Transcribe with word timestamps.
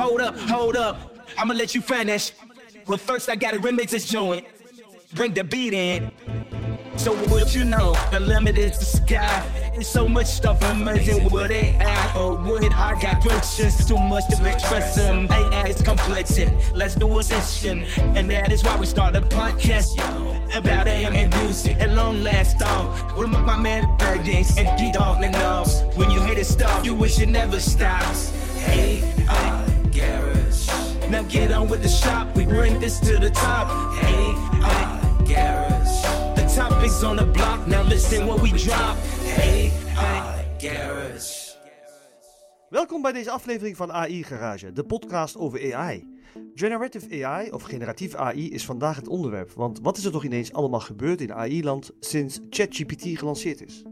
Hold 0.00 0.22
up, 0.22 0.38
hold 0.38 0.76
up. 0.76 0.96
I'ma 1.36 1.52
let 1.52 1.74
you 1.74 1.82
finish. 1.82 2.32
But 2.86 3.00
first, 3.00 3.28
I 3.28 3.36
gotta 3.36 3.58
remix 3.58 3.90
this 3.90 4.08
joint. 4.08 4.46
Bring 5.12 5.34
the 5.34 5.44
beat 5.44 5.74
in. 5.74 6.10
So 6.96 7.14
what 7.28 7.54
you 7.54 7.66
know, 7.66 7.94
the 8.10 8.18
limit 8.18 8.56
is 8.56 8.78
the 8.78 8.86
sky. 8.86 9.44
There's 9.74 9.86
so 9.86 10.08
much 10.08 10.26
stuff 10.26 10.62
amazing 10.62 11.28
what 11.28 11.50
have. 11.50 12.16
Or 12.16 12.34
what 12.36 12.72
I 12.72 12.98
got 12.98 13.22
pictures, 13.22 13.86
too 13.86 13.98
much 13.98 14.26
to 14.28 14.50
express 14.50 14.96
them. 14.96 15.26
AI 15.30 15.66
is 15.66 15.82
complex, 15.82 16.40
let's 16.74 16.94
do 16.94 17.18
a 17.18 17.22
session. 17.22 17.84
And 18.16 18.30
that 18.30 18.50
is 18.50 18.64
why 18.64 18.78
we 18.78 18.86
start 18.86 19.14
a 19.16 19.20
podcast 19.20 19.98
about 20.56 20.88
AM 20.88 21.14
and 21.14 21.30
music. 21.42 21.76
At 21.78 21.90
long 21.90 22.22
last 22.22 22.62
off, 22.62 23.18
with 23.18 23.28
my 23.28 23.58
man 23.58 23.84
Birdies 23.98 24.56
and 24.56 24.78
D-Dog 24.78 25.22
and 25.22 25.34
knows. 25.34 25.82
When 25.94 26.10
you 26.10 26.22
hit 26.22 26.38
it 26.38 26.46
stop, 26.46 26.86
you 26.86 26.94
wish 26.94 27.20
it 27.20 27.28
never 27.28 27.60
stops. 27.60 28.32
AI. 28.66 29.00
Now 29.00 29.09
get 31.30 31.52
on 31.52 31.68
with 31.68 31.82
the 31.82 31.88
shop, 31.88 32.36
we 32.36 32.44
bring 32.44 32.80
this 32.80 32.98
to 32.98 33.18
the 33.18 33.30
top. 33.30 33.68
AI 34.02 35.00
Garage. 35.24 36.02
The 36.34 36.52
topics 36.56 37.02
on 37.02 37.16
the 37.16 37.26
block, 37.26 37.66
now 37.66 37.88
listen 37.88 38.26
what 38.26 38.40
we 38.40 38.50
drop. 38.50 38.96
AI 39.38 40.44
Garage. 40.58 41.48
Welkom 42.68 43.02
bij 43.02 43.12
deze 43.12 43.30
aflevering 43.30 43.76
van 43.76 43.92
AI 43.92 44.24
Garage, 44.24 44.72
de 44.72 44.84
podcast 44.84 45.36
over 45.36 45.74
AI. 45.74 46.08
Generative 46.54 47.24
AI 47.24 47.50
of 47.50 47.62
generatief 47.62 48.14
AI 48.14 48.50
is 48.50 48.64
vandaag 48.64 48.96
het 48.96 49.08
onderwerp, 49.08 49.52
want 49.52 49.80
wat 49.82 49.96
is 49.96 50.04
er 50.04 50.12
toch 50.12 50.24
ineens 50.24 50.52
allemaal 50.52 50.80
gebeurd 50.80 51.20
in 51.20 51.32
AI-land 51.32 51.90
sinds 52.00 52.40
ChatGPT 52.50 53.18
gelanceerd 53.18 53.62
is? 53.62 53.82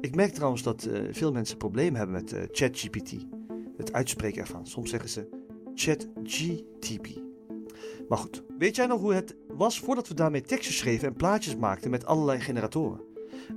Ik 0.00 0.14
merk 0.14 0.32
trouwens 0.32 0.62
dat 0.62 0.84
eh, 0.84 1.02
veel 1.10 1.32
mensen 1.32 1.56
problemen 1.56 1.96
hebben 1.96 2.16
met 2.16 2.32
eh, 2.32 2.42
ChatGPT, 2.50 3.14
het 3.76 3.92
uitspreken 3.92 4.40
ervan. 4.40 4.66
Soms 4.66 4.90
zeggen 4.90 5.08
ze 5.08 5.43
ChatGTP. 5.74 7.06
Maar 8.08 8.18
goed, 8.18 8.42
weet 8.58 8.76
jij 8.76 8.86
nog 8.86 9.00
hoe 9.00 9.14
het 9.14 9.36
was 9.48 9.80
voordat 9.80 10.08
we 10.08 10.14
daarmee 10.14 10.42
tekstjes 10.42 10.78
schreven 10.78 11.08
en 11.08 11.14
plaatjes 11.14 11.56
maakten 11.56 11.90
met 11.90 12.06
allerlei 12.06 12.40
generatoren? 12.40 13.00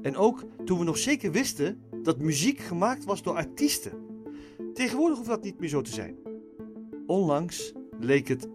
En 0.01 0.15
ook 0.15 0.43
toen 0.65 0.79
we 0.79 0.83
nog 0.83 0.97
zeker 0.97 1.31
wisten 1.31 1.81
dat 2.01 2.19
muziek 2.19 2.59
gemaakt 2.59 3.05
was 3.05 3.21
door 3.21 3.35
artiesten. 3.35 3.91
Tegenwoordig 4.73 5.17
hoeft 5.17 5.29
dat 5.29 5.43
niet 5.43 5.59
meer 5.59 5.69
zo 5.69 5.81
te 5.81 5.91
zijn. 5.91 6.17
Onlangs 7.05 7.73
leek 7.99 8.27
het 8.27 8.47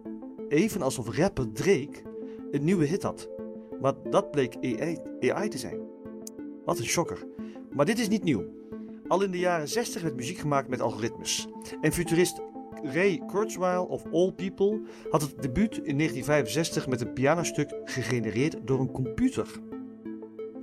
even 0.47 0.81
alsof 0.81 1.17
rapper 1.17 1.51
Drake 1.51 2.01
een 2.51 2.63
nieuwe 2.63 2.85
hit 2.85 3.03
had. 3.03 3.29
Maar 3.81 3.93
dat 4.09 4.31
bleek 4.31 4.55
AI, 4.55 4.99
AI 5.19 5.49
te 5.49 5.57
zijn. 5.57 5.79
Wat 6.65 6.79
een 6.79 6.85
shocker. 6.85 7.27
Maar 7.71 7.85
dit 7.85 7.99
is 7.99 8.07
niet 8.07 8.23
nieuw. 8.23 8.43
Al 9.07 9.21
in 9.21 9.31
de 9.31 9.39
jaren 9.39 9.67
60 9.67 10.01
werd 10.01 10.15
muziek 10.15 10.37
gemaakt 10.37 10.69
met 10.69 10.81
algoritmes. 10.81 11.47
En 11.81 11.91
futurist 11.91 12.41
Ray 12.83 13.21
Kurzweil 13.27 13.85
of 13.85 14.03
All 14.11 14.31
People 14.31 14.81
had 15.09 15.21
het 15.21 15.41
debuut 15.41 15.77
in 15.77 15.97
1965 15.97 16.87
met 16.87 17.01
een 17.01 17.13
pianostuk 17.13 17.81
gegenereerd 17.85 18.57
door 18.65 18.79
een 18.79 18.91
computer. 18.91 19.47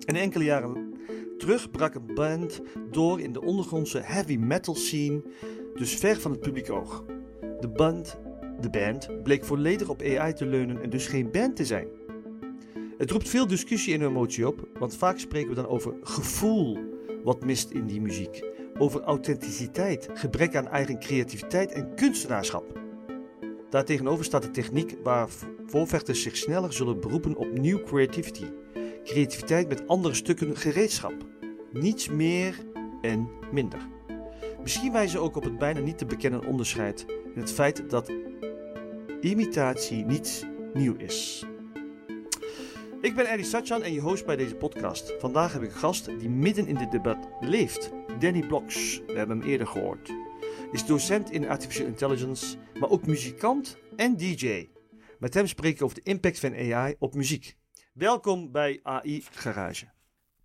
En 0.05 0.17
enkele 0.17 0.45
jaren 0.45 0.95
terug 1.39 1.71
brak 1.71 1.95
een 1.95 2.15
band 2.15 2.61
door 2.91 3.21
in 3.21 3.33
de 3.33 3.43
ondergrondse 3.43 3.99
heavy 3.99 4.37
metal 4.37 4.75
scene, 4.75 5.23
dus 5.75 5.95
ver 5.95 6.21
van 6.21 6.31
het 6.31 6.41
publiek 6.41 6.71
oog. 6.71 7.05
De 7.61 7.69
band, 7.69 8.19
de 8.61 8.71
band 8.71 9.23
bleek 9.23 9.45
volledig 9.45 9.89
op 9.89 10.03
AI 10.03 10.33
te 10.33 10.47
leunen 10.47 10.83
en 10.83 10.91
dus 10.91 11.07
geen 11.07 11.31
band 11.31 11.57
te 11.57 11.65
zijn. 11.65 11.87
Het 12.99 13.11
roept 13.11 13.29
veel 13.29 13.47
discussie 13.47 13.95
en 13.95 14.03
emotie 14.03 14.47
op, 14.47 14.69
want 14.79 14.97
vaak 14.97 15.19
spreken 15.19 15.49
we 15.49 15.55
dan 15.55 15.67
over 15.67 15.95
gevoel 16.03 16.79
wat 17.25 17.45
mist 17.45 17.71
in 17.71 17.87
die 17.87 18.01
muziek, 18.01 18.45
over 18.81 19.01
authenticiteit, 19.01 20.09
gebrek 20.15 20.57
aan 20.57 20.69
eigen 20.69 20.99
creativiteit 20.99 21.73
en 21.73 21.95
kunstenaarschap. 21.95 22.79
Daartegenover 23.71 24.25
staat 24.25 24.43
de 24.43 24.51
techniek 24.51 24.97
waar 25.03 25.29
voorvechters 25.67 26.23
zich 26.23 26.37
sneller 26.37 26.73
zullen 26.73 27.01
beroepen 27.01 27.37
op 27.37 27.59
new 27.59 27.85
creativity, 27.85 28.45
creativiteit 29.05 29.69
met 29.69 29.89
andere 29.89 30.15
stukken 30.15 30.57
gereedschap. 30.57 31.15
Niets 31.73 32.09
meer 32.09 32.55
en 33.01 33.29
minder. 33.53 33.89
Misschien 34.63 34.93
wijzen 34.93 35.11
ze 35.11 35.25
ook 35.25 35.37
op 35.37 35.45
het 35.45 35.59
bijna 35.59 35.81
niet 35.81 35.99
te 35.99 36.07
bekennen 36.07 36.45
onderscheid 36.45 37.05
in 37.09 37.41
het 37.41 37.53
feit 37.53 37.91
dat 37.91 38.13
imitatie 39.21 40.05
niets 40.05 40.45
nieuw 40.73 40.95
is. 40.97 41.45
Ik 43.01 43.15
ben 43.15 43.27
Eddie 43.27 43.47
Satchan 43.47 43.83
en 43.83 43.93
je 43.93 44.01
host 44.01 44.27
bij 44.27 44.37
deze 44.37 44.55
podcast. 44.55 45.15
Vandaag 45.19 45.53
heb 45.53 45.63
ik 45.63 45.73
een 45.73 45.77
gast 45.77 46.05
die 46.05 46.29
midden 46.29 46.67
in 46.67 46.75
dit 46.75 46.91
debat 46.91 47.29
leeft. 47.41 47.91
Danny 48.19 48.47
Blocks, 48.47 48.99
we 49.07 49.13
hebben 49.13 49.39
hem 49.39 49.49
eerder 49.49 49.67
gehoord. 49.67 50.11
Is 50.73 50.87
docent 50.87 51.31
in 51.31 51.49
Artificial 51.49 51.87
Intelligence, 51.87 52.57
maar 52.81 52.91
ook 52.91 53.07
muzikant 53.07 53.77
en 53.97 54.17
DJ. 54.17 54.69
Met 55.19 55.35
hem 55.35 55.47
spreek 55.47 55.75
ik 55.75 55.83
over 55.83 55.97
de 55.97 56.11
impact 56.11 56.39
van 56.39 56.55
AI 56.55 56.95
op 56.99 57.15
muziek. 57.15 57.57
Welkom 57.93 58.53
bij 58.53 58.81
AI 58.83 59.23
Garage. 59.31 59.91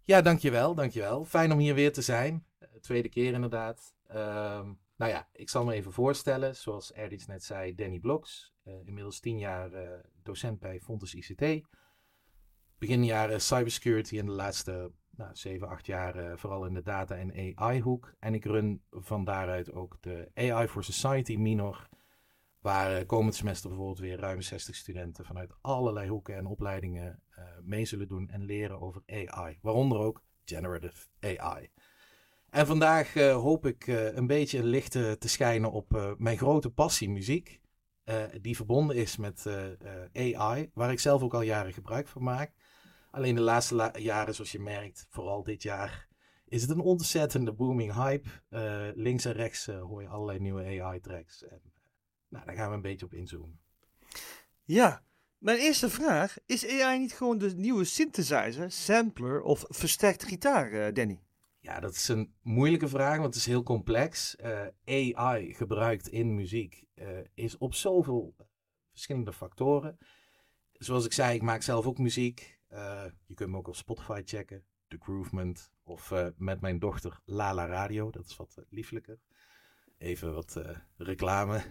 Ja, 0.03 0.21
dankjewel, 0.21 0.75
dankjewel. 0.75 1.25
Fijn 1.25 1.51
om 1.51 1.59
hier 1.59 1.75
weer 1.75 1.93
te 1.93 2.01
zijn. 2.01 2.45
Uh, 2.59 2.69
tweede 2.81 3.09
keer 3.09 3.33
inderdaad. 3.33 3.95
Ehm, 4.07 4.73
nou 4.95 5.11
ja, 5.11 5.27
ik 5.33 5.49
zal 5.49 5.65
me 5.65 5.73
even 5.73 5.91
voorstellen. 5.91 6.55
Zoals 6.55 6.93
Erdiets 6.93 7.25
net 7.25 7.43
zei, 7.43 7.75
Danny 7.75 7.99
Bloks. 7.99 8.53
Uh, 8.65 8.73
inmiddels 8.85 9.19
tien 9.19 9.37
jaar 9.37 9.73
uh, 9.73 9.89
docent 10.23 10.59
bij 10.59 10.79
Fontes 10.79 11.13
ICT. 11.13 11.65
Begin 12.85 13.05
jaren 13.05 13.41
cybersecurity 13.41 14.19
en 14.19 14.25
de 14.25 14.31
laatste 14.31 14.91
nou, 15.15 15.29
7, 15.33 15.67
8 15.67 15.85
jaar 15.85 16.37
vooral 16.37 16.65
in 16.65 16.73
de 16.73 16.81
data- 16.81 17.15
en 17.15 17.55
AI-hoek. 17.55 18.13
En 18.19 18.33
ik 18.33 18.45
run 18.45 18.81
van 18.91 19.23
daaruit 19.23 19.71
ook 19.71 19.97
de 20.01 20.31
AI 20.33 20.67
for 20.67 20.83
Society 20.83 21.35
minor. 21.35 21.89
Waar 22.59 23.05
komend 23.05 23.35
semester 23.35 23.69
bijvoorbeeld 23.69 23.99
weer 23.99 24.19
ruim 24.19 24.41
60 24.41 24.75
studenten 24.75 25.25
vanuit 25.25 25.53
allerlei 25.61 26.09
hoeken 26.09 26.35
en 26.35 26.45
opleidingen 26.45 27.21
uh, 27.29 27.43
mee 27.63 27.85
zullen 27.85 28.07
doen 28.07 28.29
en 28.29 28.43
leren 28.43 28.81
over 28.81 29.01
AI. 29.05 29.57
Waaronder 29.61 29.97
ook 29.97 30.23
generative 30.43 31.07
AI. 31.19 31.69
En 32.49 32.67
vandaag 32.67 33.13
hoop 33.13 33.65
ik 33.65 33.87
een 33.87 34.27
beetje 34.27 34.63
licht 34.63 34.91
te 34.91 35.17
schijnen 35.27 35.71
op 35.71 36.15
mijn 36.17 36.37
grote 36.37 36.69
passie 36.69 37.09
muziek. 37.09 37.61
die 38.41 38.55
verbonden 38.55 38.95
is 38.95 39.17
met 39.17 39.47
AI, 40.13 40.69
waar 40.73 40.91
ik 40.91 40.99
zelf 40.99 41.21
ook 41.21 41.33
al 41.33 41.41
jaren 41.41 41.73
gebruik 41.73 42.07
van 42.07 42.23
maak. 42.23 42.53
Alleen 43.15 43.35
de 43.35 43.41
laatste 43.41 43.75
la 43.75 43.91
jaren, 43.97 44.35
zoals 44.35 44.51
je 44.51 44.59
merkt, 44.59 45.07
vooral 45.09 45.43
dit 45.43 45.63
jaar, 45.63 46.07
is 46.47 46.61
het 46.61 46.71
een 46.71 46.79
ontzettende 46.79 47.53
booming 47.53 47.93
hype. 47.93 48.29
links 48.95 49.25
en 49.25 49.33
rechts 49.33 49.65
hoor 49.65 50.01
je 50.01 50.07
allerlei 50.07 50.39
nieuwe 50.39 50.81
AI-tracks. 50.81 51.43
En 51.43 51.61
nou, 52.29 52.45
daar 52.45 52.55
gaan 52.55 52.69
we 52.69 52.75
een 52.75 52.81
beetje 52.81 53.05
op 53.05 53.13
inzoomen. 53.13 53.59
Ja, 54.63 55.03
mijn 55.37 55.57
eerste 55.57 55.89
vraag: 55.89 56.37
is 56.45 56.67
AI 56.67 56.99
niet 56.99 57.13
gewoon 57.13 57.37
de 57.37 57.55
nieuwe 57.55 57.83
synthesizer, 57.83 58.71
sampler 58.71 59.41
of 59.41 59.65
versterkte 59.67 60.25
gitaar, 60.25 60.93
Danny? 60.93 61.19
Ja, 61.59 61.79
dat 61.79 61.93
is 61.93 62.07
een 62.07 62.33
moeilijke 62.41 62.87
vraag, 62.87 63.15
want 63.15 63.25
het 63.25 63.35
is 63.35 63.45
heel 63.45 63.63
complex. 63.63 64.35
Uh, 64.85 65.15
AI 65.15 65.53
gebruikt 65.53 66.07
in 66.07 66.35
muziek 66.35 66.83
uh, 66.95 67.07
is 67.33 67.57
op 67.57 67.73
zoveel 67.73 68.35
verschillende 68.91 69.33
factoren. 69.33 69.97
Zoals 70.73 71.05
ik 71.05 71.13
zei, 71.13 71.35
ik 71.35 71.41
maak 71.41 71.61
zelf 71.61 71.85
ook 71.85 71.97
muziek. 71.97 72.54
Je 73.25 73.33
kunt 73.33 73.49
me 73.49 73.57
ook 73.57 73.67
op 73.67 73.75
Spotify 73.75 74.21
checken, 74.25 74.65
The 74.87 74.97
Groovement. 74.99 75.71
Of 75.83 76.13
met 76.37 76.61
mijn 76.61 76.79
dochter 76.79 77.21
Lala 77.25 77.65
Radio, 77.65 78.11
dat 78.11 78.25
is 78.25 78.35
wat 78.35 78.63
lieflijker. 78.69 79.19
Even 79.97 80.33
wat 80.33 80.61
reclame 80.97 81.63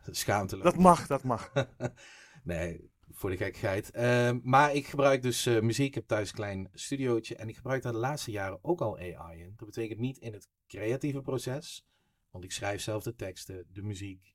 Schaamteloos. 0.10 0.64
Dat 0.64 0.76
mag, 0.76 1.06
dat 1.06 1.22
mag. 1.22 1.52
nee, 2.44 2.90
voor 3.08 3.30
de 3.30 3.36
gekkigheid. 3.36 3.90
Uh, 3.94 4.30
maar 4.42 4.74
ik 4.74 4.86
gebruik 4.86 5.22
dus 5.22 5.46
uh, 5.46 5.60
muziek. 5.60 5.86
Ik 5.86 5.94
heb 5.94 6.06
thuis 6.06 6.28
een 6.28 6.34
klein 6.34 6.68
studiootje. 6.72 7.36
En 7.36 7.48
ik 7.48 7.56
gebruik 7.56 7.82
daar 7.82 7.92
de 7.92 7.98
laatste 7.98 8.30
jaren 8.30 8.58
ook 8.64 8.80
al 8.80 8.98
AI 8.98 9.40
in. 9.40 9.52
Dat 9.56 9.66
betekent 9.66 10.00
niet 10.00 10.18
in 10.18 10.32
het 10.32 10.48
creatieve 10.66 11.20
proces. 11.20 11.86
Want 12.30 12.44
ik 12.44 12.52
schrijf 12.52 12.80
zelf 12.80 13.02
de 13.02 13.14
teksten, 13.14 13.66
de 13.72 13.82
muziek. 13.82 14.34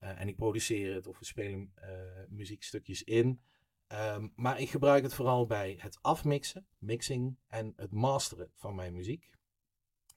Uh, 0.00 0.20
en 0.20 0.28
ik 0.28 0.36
produceer 0.36 0.94
het 0.94 1.06
of 1.06 1.18
we 1.18 1.24
spelen 1.24 1.72
muziekstukjes 2.28 3.02
in. 3.02 3.40
Um, 3.92 4.32
maar 4.36 4.60
ik 4.60 4.70
gebruik 4.70 5.02
het 5.02 5.14
vooral 5.14 5.46
bij 5.46 5.76
het 5.80 5.98
afmixen, 6.02 6.66
mixing 6.78 7.38
en 7.46 7.72
het 7.76 7.92
masteren 7.92 8.50
van 8.54 8.74
mijn 8.74 8.92
muziek. 8.92 9.30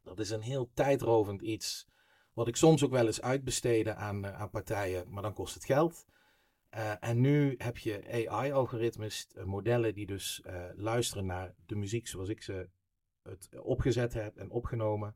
Dat 0.04 0.20
is 0.20 0.30
een 0.30 0.42
heel 0.42 0.72
tijdrovend 0.74 1.42
iets 1.42 1.88
wat 2.34 2.48
ik 2.48 2.56
soms 2.56 2.84
ook 2.84 2.92
wel 2.92 3.06
eens 3.06 3.22
uitbesteden 3.22 3.98
aan, 3.98 4.26
uh, 4.26 4.40
aan 4.40 4.50
partijen, 4.50 5.12
maar 5.12 5.22
dan 5.22 5.34
kost 5.34 5.54
het 5.54 5.66
geld. 5.66 6.06
Uh, 6.76 7.04
en 7.04 7.22
nu 7.22 7.56
heb 7.58 7.78
je 7.78 8.28
AI-algoritmes, 8.28 9.28
uh, 9.36 9.44
modellen 9.44 9.94
die 9.94 10.06
dus 10.06 10.42
luisteren 10.76 11.26
naar 11.26 11.56
de 11.66 11.76
muziek 11.76 12.08
zoals 12.08 12.30
ik 12.30 12.42
ze 12.42 12.70
het 13.24 13.50
opgezet 13.62 14.14
heb 14.14 14.38
en 14.38 14.50
opgenomen. 14.50 15.16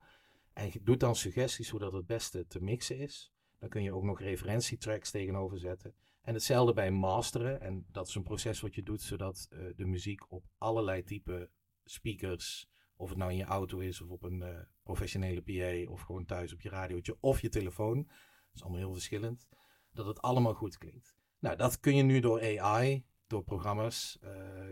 En 0.54 0.70
je 0.72 0.84
doet 0.84 1.00
dan 1.00 1.16
suggesties 1.16 1.70
hoe 1.70 1.80
dat 1.80 1.94
het 1.94 2.06
beste 2.06 2.48
te 2.48 2.62
mixen 2.62 2.98
is. 2.98 3.34
Dan 3.60 3.70
kun 3.70 3.84
je 3.84 3.94
ook 3.94 4.04
nog 4.04 4.20
referentietracks 4.20 5.12
tegenover 5.12 5.60
zetten. 5.60 5.96
En 6.24 6.34
hetzelfde 6.34 6.74
bij 6.74 6.92
masteren. 6.92 7.62
En 7.62 7.86
dat 7.92 8.08
is 8.08 8.16
een 8.16 8.24
proces 8.24 8.62
wat 8.62 8.76
je 8.76 8.84
doet 8.84 9.02
zodat 9.02 9.48
de 9.76 9.86
muziek 9.86 10.32
op 10.32 10.46
allerlei 10.58 11.04
type 11.04 11.50
speakers 11.84 12.68
of 12.96 13.10
het 13.10 13.18
nou 13.18 13.32
in 13.32 13.38
je 13.38 13.44
auto 13.44 13.80
is 13.80 14.02
of 14.02 14.10
op 14.10 14.24
een 14.24 14.42
uh, 14.42 14.60
professionele 14.84 15.42
PA 15.42 15.92
of 15.92 16.02
gewoon 16.02 16.26
thuis 16.26 16.54
op 16.54 16.62
je 16.62 16.70
radiootje 16.70 17.18
of 17.20 17.42
je 17.42 17.50
telefoon. 17.50 18.10
is 18.54 18.62
allemaal 18.62 18.80
heel 18.80 18.94
verschillend, 18.94 19.48
dat 19.92 20.06
het 20.06 20.22
allemaal 20.22 20.54
goed 20.54 20.78
klinkt. 20.78 21.16
Nou, 21.40 21.56
dat 21.56 21.80
kun 21.80 21.96
je 21.96 22.04
nu 22.04 22.20
door 22.20 22.60
AI, 22.60 23.06
door 23.28 23.44
programma's, 23.44 24.20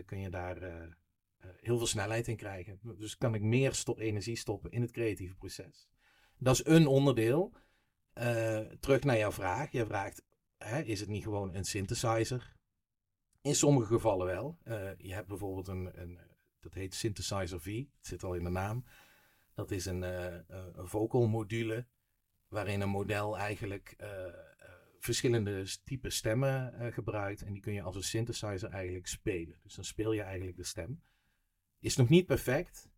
kun 0.04 0.18
je 0.18 0.30
daar 0.30 0.62
heel 1.60 1.76
veel 1.76 1.86
snelheid 1.86 2.28
in 2.28 2.36
krijgen. 2.36 2.78
Dus 2.98 3.16
kan 3.16 3.34
ik 3.34 3.42
meer 3.42 3.82
energie 3.96 4.36
stoppen 4.36 4.70
in 4.70 4.80
het 4.80 4.90
creatieve 4.90 5.34
proces. 5.34 5.88
Dat 6.38 6.54
is 6.54 6.64
een 6.64 6.86
onderdeel. 6.86 7.52
terug 8.80 9.02
naar 9.04 9.18
jouw 9.18 9.32
vraag. 9.32 9.70
Je 9.70 9.86
vraagt, 9.86 10.22
hè, 10.64 10.80
is 10.80 11.00
het 11.00 11.08
niet 11.08 11.22
gewoon 11.22 11.54
een 11.54 11.64
synthesizer? 11.64 12.56
In 13.40 13.54
sommige 13.54 13.86
gevallen 13.86 14.26
wel. 14.26 14.58
je 14.98 15.14
hebt 15.14 15.28
bijvoorbeeld 15.28 15.68
een, 15.68 16.00
een 16.00 16.18
dat 16.62 16.74
heet 16.74 16.94
Synthesizer 16.94 17.60
V. 17.60 17.76
Het 17.76 18.06
zit 18.06 18.24
al 18.24 18.34
in 18.34 18.44
de 18.44 18.50
naam. 18.50 18.84
Dat 19.54 19.70
is 19.70 19.86
een, 19.86 20.02
uh, 20.02 20.34
een 20.72 20.88
vocal 20.88 21.26
module 21.26 21.86
waarin 22.48 22.80
een 22.80 22.88
model 22.88 23.38
eigenlijk 23.38 23.94
uh, 24.00 24.08
verschillende 24.98 25.66
type 25.84 26.10
stemmen 26.10 26.92
gebruikt. 26.92 27.42
En 27.42 27.52
die 27.52 27.62
kun 27.62 27.72
je 27.72 27.82
als 27.82 27.96
een 27.96 28.02
synthesizer 28.02 28.70
eigenlijk 28.70 29.06
spelen. 29.06 29.58
Dus 29.62 29.74
dan 29.74 29.84
speel 29.84 30.12
je 30.12 30.22
eigenlijk 30.22 30.56
de 30.56 30.64
stem. 30.64 31.02
Is 31.78 31.96
nog 31.96 32.08
niet 32.08 32.26
perfect, 32.26 32.90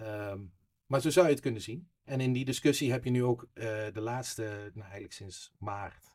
um, 0.00 0.52
maar 0.86 1.00
zo 1.00 1.10
zou 1.10 1.26
je 1.26 1.32
het 1.32 1.42
kunnen 1.42 1.62
zien. 1.62 1.90
En 2.04 2.20
in 2.20 2.32
die 2.32 2.44
discussie 2.44 2.90
heb 2.90 3.04
je 3.04 3.10
nu 3.10 3.24
ook 3.24 3.48
de 3.54 4.00
laatste, 4.00 4.42
nou 4.42 4.80
eigenlijk 4.80 5.12
sinds 5.12 5.52
maart, 5.58 6.09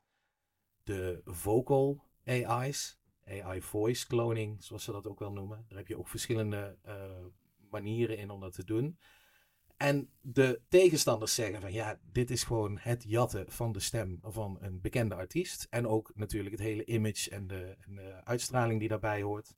de 0.85 1.21
vocal 1.25 2.03
AI's. 2.25 2.99
AI 3.27 3.61
voice 3.61 4.07
cloning, 4.07 4.63
zoals 4.63 4.83
ze 4.83 4.91
dat 4.91 5.07
ook 5.07 5.19
wel 5.19 5.31
noemen. 5.31 5.65
Daar 5.67 5.77
heb 5.77 5.87
je 5.87 5.97
ook 5.97 6.07
verschillende 6.07 6.77
uh, 6.85 6.93
manieren 7.69 8.17
in 8.17 8.29
om 8.29 8.39
dat 8.39 8.53
te 8.53 8.63
doen. 8.65 8.97
En 9.77 10.09
de 10.21 10.61
tegenstanders 10.67 11.35
zeggen 11.35 11.61
van 11.61 11.73
ja, 11.73 11.99
dit 12.11 12.31
is 12.31 12.43
gewoon 12.43 12.77
het 12.77 13.03
jatten 13.07 13.51
van 13.51 13.71
de 13.71 13.79
stem 13.79 14.17
van 14.21 14.57
een 14.61 14.81
bekende 14.81 15.15
artiest. 15.15 15.67
En 15.69 15.87
ook 15.87 16.11
natuurlijk 16.15 16.55
het 16.55 16.63
hele 16.63 16.85
image 16.85 17.29
en 17.29 17.47
de, 17.47 17.75
en 17.79 17.95
de 17.95 18.21
uitstraling 18.23 18.79
die 18.79 18.89
daarbij 18.89 19.21
hoort. 19.21 19.55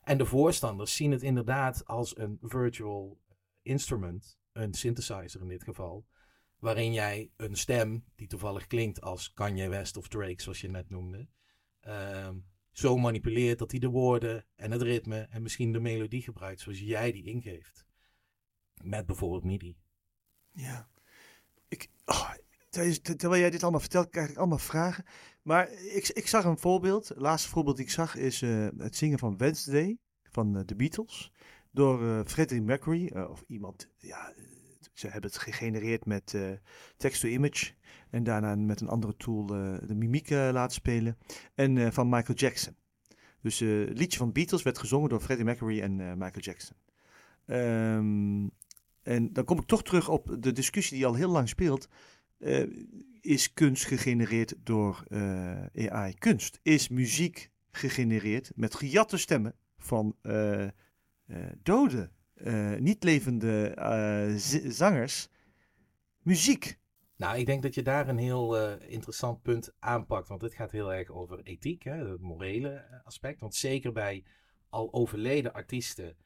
En 0.00 0.18
de 0.18 0.26
voorstanders 0.26 0.94
zien 0.94 1.10
het 1.10 1.22
inderdaad 1.22 1.86
als 1.86 2.18
een 2.18 2.38
virtual 2.42 3.18
instrument, 3.62 4.38
een 4.52 4.74
synthesizer 4.74 5.40
in 5.40 5.48
dit 5.48 5.64
geval. 5.64 6.06
Waarin 6.58 6.92
jij 6.92 7.30
een 7.36 7.56
stem, 7.56 8.04
die 8.14 8.26
toevallig 8.26 8.66
klinkt 8.66 9.00
als 9.00 9.32
Kanye 9.32 9.68
West 9.68 9.96
of 9.96 10.08
Drake, 10.08 10.42
zoals 10.42 10.60
je 10.60 10.68
net 10.68 10.90
noemde, 10.90 11.28
uh, 11.86 12.28
zo 12.70 12.96
manipuleert 12.96 13.58
dat 13.58 13.70
hij 13.70 13.80
de 13.80 13.88
woorden 13.88 14.46
en 14.56 14.70
het 14.70 14.82
ritme 14.82 15.20
en 15.20 15.42
misschien 15.42 15.72
de 15.72 15.80
melodie 15.80 16.22
gebruikt 16.22 16.60
zoals 16.60 16.78
jij 16.78 17.12
die 17.12 17.24
ingeeft. 17.24 17.86
Met 18.82 19.06
bijvoorbeeld 19.06 19.44
MIDI. 19.44 19.76
Ja. 20.52 20.88
Ik, 21.68 21.88
oh, 22.04 22.30
terwijl 23.16 23.40
jij 23.40 23.50
dit 23.50 23.62
allemaal 23.62 23.80
vertelt, 23.80 24.10
krijg 24.10 24.30
ik 24.30 24.36
allemaal 24.36 24.58
vragen. 24.58 25.04
Maar 25.42 25.72
ik, 25.72 26.08
ik 26.08 26.26
zag 26.26 26.44
een 26.44 26.58
voorbeeld. 26.58 27.08
Het 27.08 27.18
laatste 27.18 27.48
voorbeeld 27.48 27.76
die 27.76 27.84
ik 27.84 27.90
zag 27.90 28.16
is 28.16 28.42
uh, 28.42 28.68
het 28.78 28.96
zingen 28.96 29.18
van 29.18 29.36
Wednesday 29.36 29.98
van 30.22 30.62
de 30.66 30.76
Beatles. 30.76 31.32
Door 31.70 32.02
uh, 32.02 32.20
Freddie 32.24 32.62
Mercury. 32.62 33.10
of 33.16 33.44
iemand, 33.46 33.88
ja, 33.98 34.34
ze 34.98 35.08
hebben 35.08 35.30
het 35.30 35.40
gegenereerd 35.40 36.04
met 36.06 36.36
text-to-image. 36.96 37.72
En 38.10 38.24
daarna 38.24 38.54
met 38.54 38.80
een 38.80 38.88
andere 38.88 39.16
tool 39.16 39.46
de 39.46 39.94
mimiek 39.94 40.30
laten 40.30 40.74
spelen. 40.74 41.18
En 41.54 41.92
van 41.92 42.08
Michael 42.08 42.38
Jackson. 42.38 42.76
Dus 43.40 43.58
het 43.58 43.98
liedje 43.98 44.18
van 44.18 44.32
Beatles 44.32 44.62
werd 44.62 44.78
gezongen 44.78 45.08
door 45.08 45.20
Freddie 45.20 45.44
Mercury 45.44 45.80
en 45.80 45.96
Michael 45.96 46.40
Jackson. 46.40 46.76
Um, 47.46 48.50
en 49.02 49.32
dan 49.32 49.44
kom 49.44 49.58
ik 49.58 49.66
toch 49.66 49.82
terug 49.82 50.08
op 50.08 50.36
de 50.40 50.52
discussie 50.52 50.96
die 50.96 51.06
al 51.06 51.14
heel 51.14 51.30
lang 51.30 51.48
speelt. 51.48 51.88
Uh, 52.38 52.66
is 53.20 53.52
kunst 53.52 53.84
gegenereerd 53.84 54.54
door 54.62 55.04
uh, 55.08 55.88
AI? 55.88 56.14
Kunst 56.14 56.60
is 56.62 56.88
muziek 56.88 57.50
gegenereerd 57.70 58.52
met 58.54 58.74
gejatte 58.74 59.16
stemmen 59.16 59.54
van 59.78 60.16
uh, 60.22 60.66
dode, 61.62 62.10
niet 62.78 63.04
levende 63.04 63.74
zangers. 64.68 65.28
Muziek. 66.22 66.78
Nou, 67.16 67.38
ik 67.38 67.46
denk 67.46 67.62
dat 67.62 67.74
je 67.74 67.82
daar 67.82 68.08
een 68.08 68.18
heel 68.18 68.76
interessant 68.78 69.42
punt 69.42 69.74
aanpakt. 69.78 70.28
Want 70.28 70.40
dit 70.40 70.54
gaat 70.54 70.70
heel 70.70 70.92
erg 70.92 71.10
over 71.10 71.42
ethiek, 71.42 71.82
hè, 71.82 72.10
het 72.10 72.20
morele 72.20 73.02
aspect. 73.04 73.40
Want 73.40 73.54
zeker 73.54 73.92
bij 73.92 74.24
al 74.68 74.92
overleden 74.92 75.52
artiesten 75.52 76.16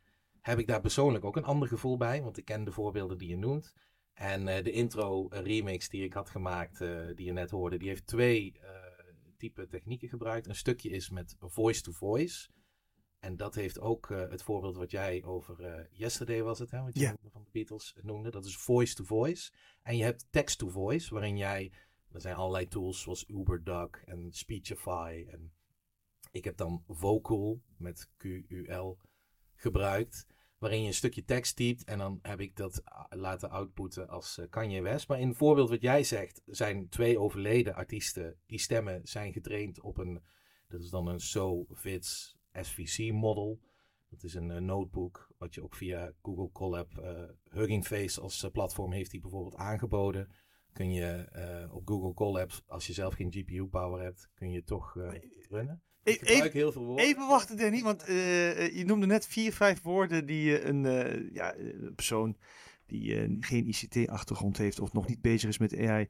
heb 0.40 0.58
ik 0.58 0.66
daar 0.66 0.80
persoonlijk 0.80 1.24
ook 1.24 1.36
een 1.36 1.44
ander 1.44 1.68
gevoel 1.68 1.96
bij. 1.96 2.22
Want 2.22 2.38
ik 2.38 2.44
ken 2.44 2.64
de 2.64 2.72
voorbeelden 2.72 3.18
die 3.18 3.28
je 3.28 3.38
noemt. 3.38 3.74
En 4.12 4.44
de 4.44 4.70
intro 4.70 5.28
eh, 5.28 5.40
remix 5.40 5.88
die 5.88 6.04
ik 6.04 6.12
had 6.12 6.30
gemaakt, 6.30 6.78
die 7.16 7.24
je 7.24 7.32
net 7.32 7.50
hoorde, 7.50 7.78
die 7.78 7.88
heeft 7.88 8.06
twee 8.06 8.60
type 9.36 9.66
technieken 9.68 10.08
gebruikt. 10.08 10.46
Een 10.48 10.54
stukje 10.54 10.90
is 10.90 11.10
met 11.10 11.36
voice-to-voice. 11.38 12.48
En 13.22 13.36
dat 13.36 13.54
heeft 13.54 13.80
ook 13.80 14.08
het 14.08 14.42
voorbeeld 14.42 14.76
wat 14.76 14.90
jij 14.90 15.24
over 15.24 15.88
Yesterday 15.92 16.42
was 16.42 16.58
het, 16.58 16.70
hè, 16.70 16.82
wat 16.82 16.94
je 16.94 17.00
yeah. 17.00 17.14
van 17.30 17.42
de 17.42 17.50
Beatles 17.52 17.94
noemde. 18.00 18.30
Dat 18.30 18.44
is 18.44 18.56
voice-to-voice. 18.56 19.52
En 19.82 19.96
je 19.96 20.02
hebt 20.02 20.26
text-to-voice, 20.30 21.14
waarin 21.14 21.36
jij, 21.36 21.72
er 22.12 22.20
zijn 22.20 22.34
allerlei 22.34 22.68
tools 22.68 23.00
zoals 23.00 23.28
UberDuck 23.28 24.02
en 24.06 24.32
Speechify. 24.32 25.26
En 25.30 25.52
ik 26.30 26.44
heb 26.44 26.56
dan 26.56 26.84
Vocal 26.88 27.62
met 27.76 28.10
Q-U-L 28.16 28.98
gebruikt. 29.54 30.26
Waarin 30.58 30.80
je 30.80 30.86
een 30.86 30.94
stukje 30.94 31.24
tekst 31.24 31.56
typt 31.56 31.84
en 31.84 31.98
dan 31.98 32.18
heb 32.22 32.40
ik 32.40 32.56
dat 32.56 32.82
laten 33.08 33.50
outputten 33.50 34.08
als 34.08 34.38
uh, 34.38 34.46
Kanye 34.50 34.82
West. 34.82 35.08
Maar 35.08 35.20
in 35.20 35.28
het 35.28 35.36
voorbeeld 35.36 35.70
wat 35.70 35.80
jij 35.80 36.04
zegt, 36.04 36.42
zijn 36.46 36.88
twee 36.88 37.18
overleden 37.18 37.74
artiesten. 37.74 38.40
Die 38.46 38.58
stemmen 38.58 39.00
zijn 39.04 39.32
getraind 39.32 39.80
op 39.80 39.98
een, 39.98 40.22
dat 40.68 40.80
is 40.80 40.90
dan 40.90 41.06
een 41.06 41.20
SoFits 41.20 42.40
SVC 42.52 43.12
model. 43.12 43.60
Dat 44.08 44.22
is 44.22 44.34
een 44.34 44.50
uh, 44.50 44.56
notebook 44.56 45.30
wat 45.38 45.54
je 45.54 45.62
ook 45.62 45.74
via 45.74 46.12
Google 46.22 46.50
Colab, 46.52 46.92
uh, 46.98 47.22
Hugging 47.50 47.86
Face 47.86 48.20
als 48.20 48.48
platform 48.52 48.92
heeft 48.92 49.10
die 49.10 49.20
bijvoorbeeld 49.20 49.56
aangeboden. 49.56 50.28
Kun 50.72 50.92
je 50.92 51.68
op 51.72 51.88
Google 51.88 52.14
Colab, 52.14 52.50
als 52.66 52.86
je 52.86 52.92
zelf 52.92 53.14
geen 53.14 53.32
GPU 53.32 53.64
power 53.64 54.02
hebt, 54.02 54.28
kun 54.34 54.50
je 54.50 54.62
toch 54.62 54.94
runnen. 55.48 55.82
Even, 56.02 56.52
heel 56.52 56.72
veel 56.72 56.84
woorden. 56.84 57.06
Even 57.06 57.28
wachten, 57.28 57.56
Danny, 57.56 57.82
want 57.82 58.08
uh, 58.08 58.76
je 58.76 58.84
noemde 58.84 59.06
net 59.06 59.26
vier, 59.26 59.52
vijf 59.52 59.82
woorden 59.82 60.26
die 60.26 60.60
uh, 60.60 60.64
een, 60.64 60.84
uh, 60.84 61.34
ja, 61.34 61.56
een 61.56 61.92
persoon 61.94 62.36
die 62.86 63.36
geen 63.40 63.66
ICT-achtergrond 63.66 64.58
heeft 64.58 64.80
of 64.80 64.92
nog 64.92 65.08
niet 65.08 65.20
bezig 65.20 65.48
is 65.48 65.58
met 65.58 65.76
AI. 65.76 66.08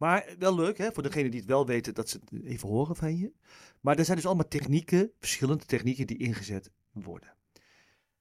Maar 0.00 0.34
wel 0.38 0.54
leuk, 0.54 0.78
hè, 0.78 0.92
voor 0.92 1.02
degenen 1.02 1.30
die 1.30 1.40
het 1.40 1.48
wel 1.48 1.66
weten, 1.66 1.94
dat 1.94 2.08
ze 2.08 2.20
het 2.24 2.44
even 2.44 2.68
horen 2.68 2.96
van 2.96 3.16
je. 3.16 3.32
Maar 3.80 3.98
er 3.98 4.04
zijn 4.04 4.16
dus 4.16 4.26
allemaal 4.26 4.48
technieken, 4.48 5.12
verschillende 5.18 5.64
technieken 5.64 6.06
die 6.06 6.18
ingezet 6.18 6.70
worden. 6.92 7.34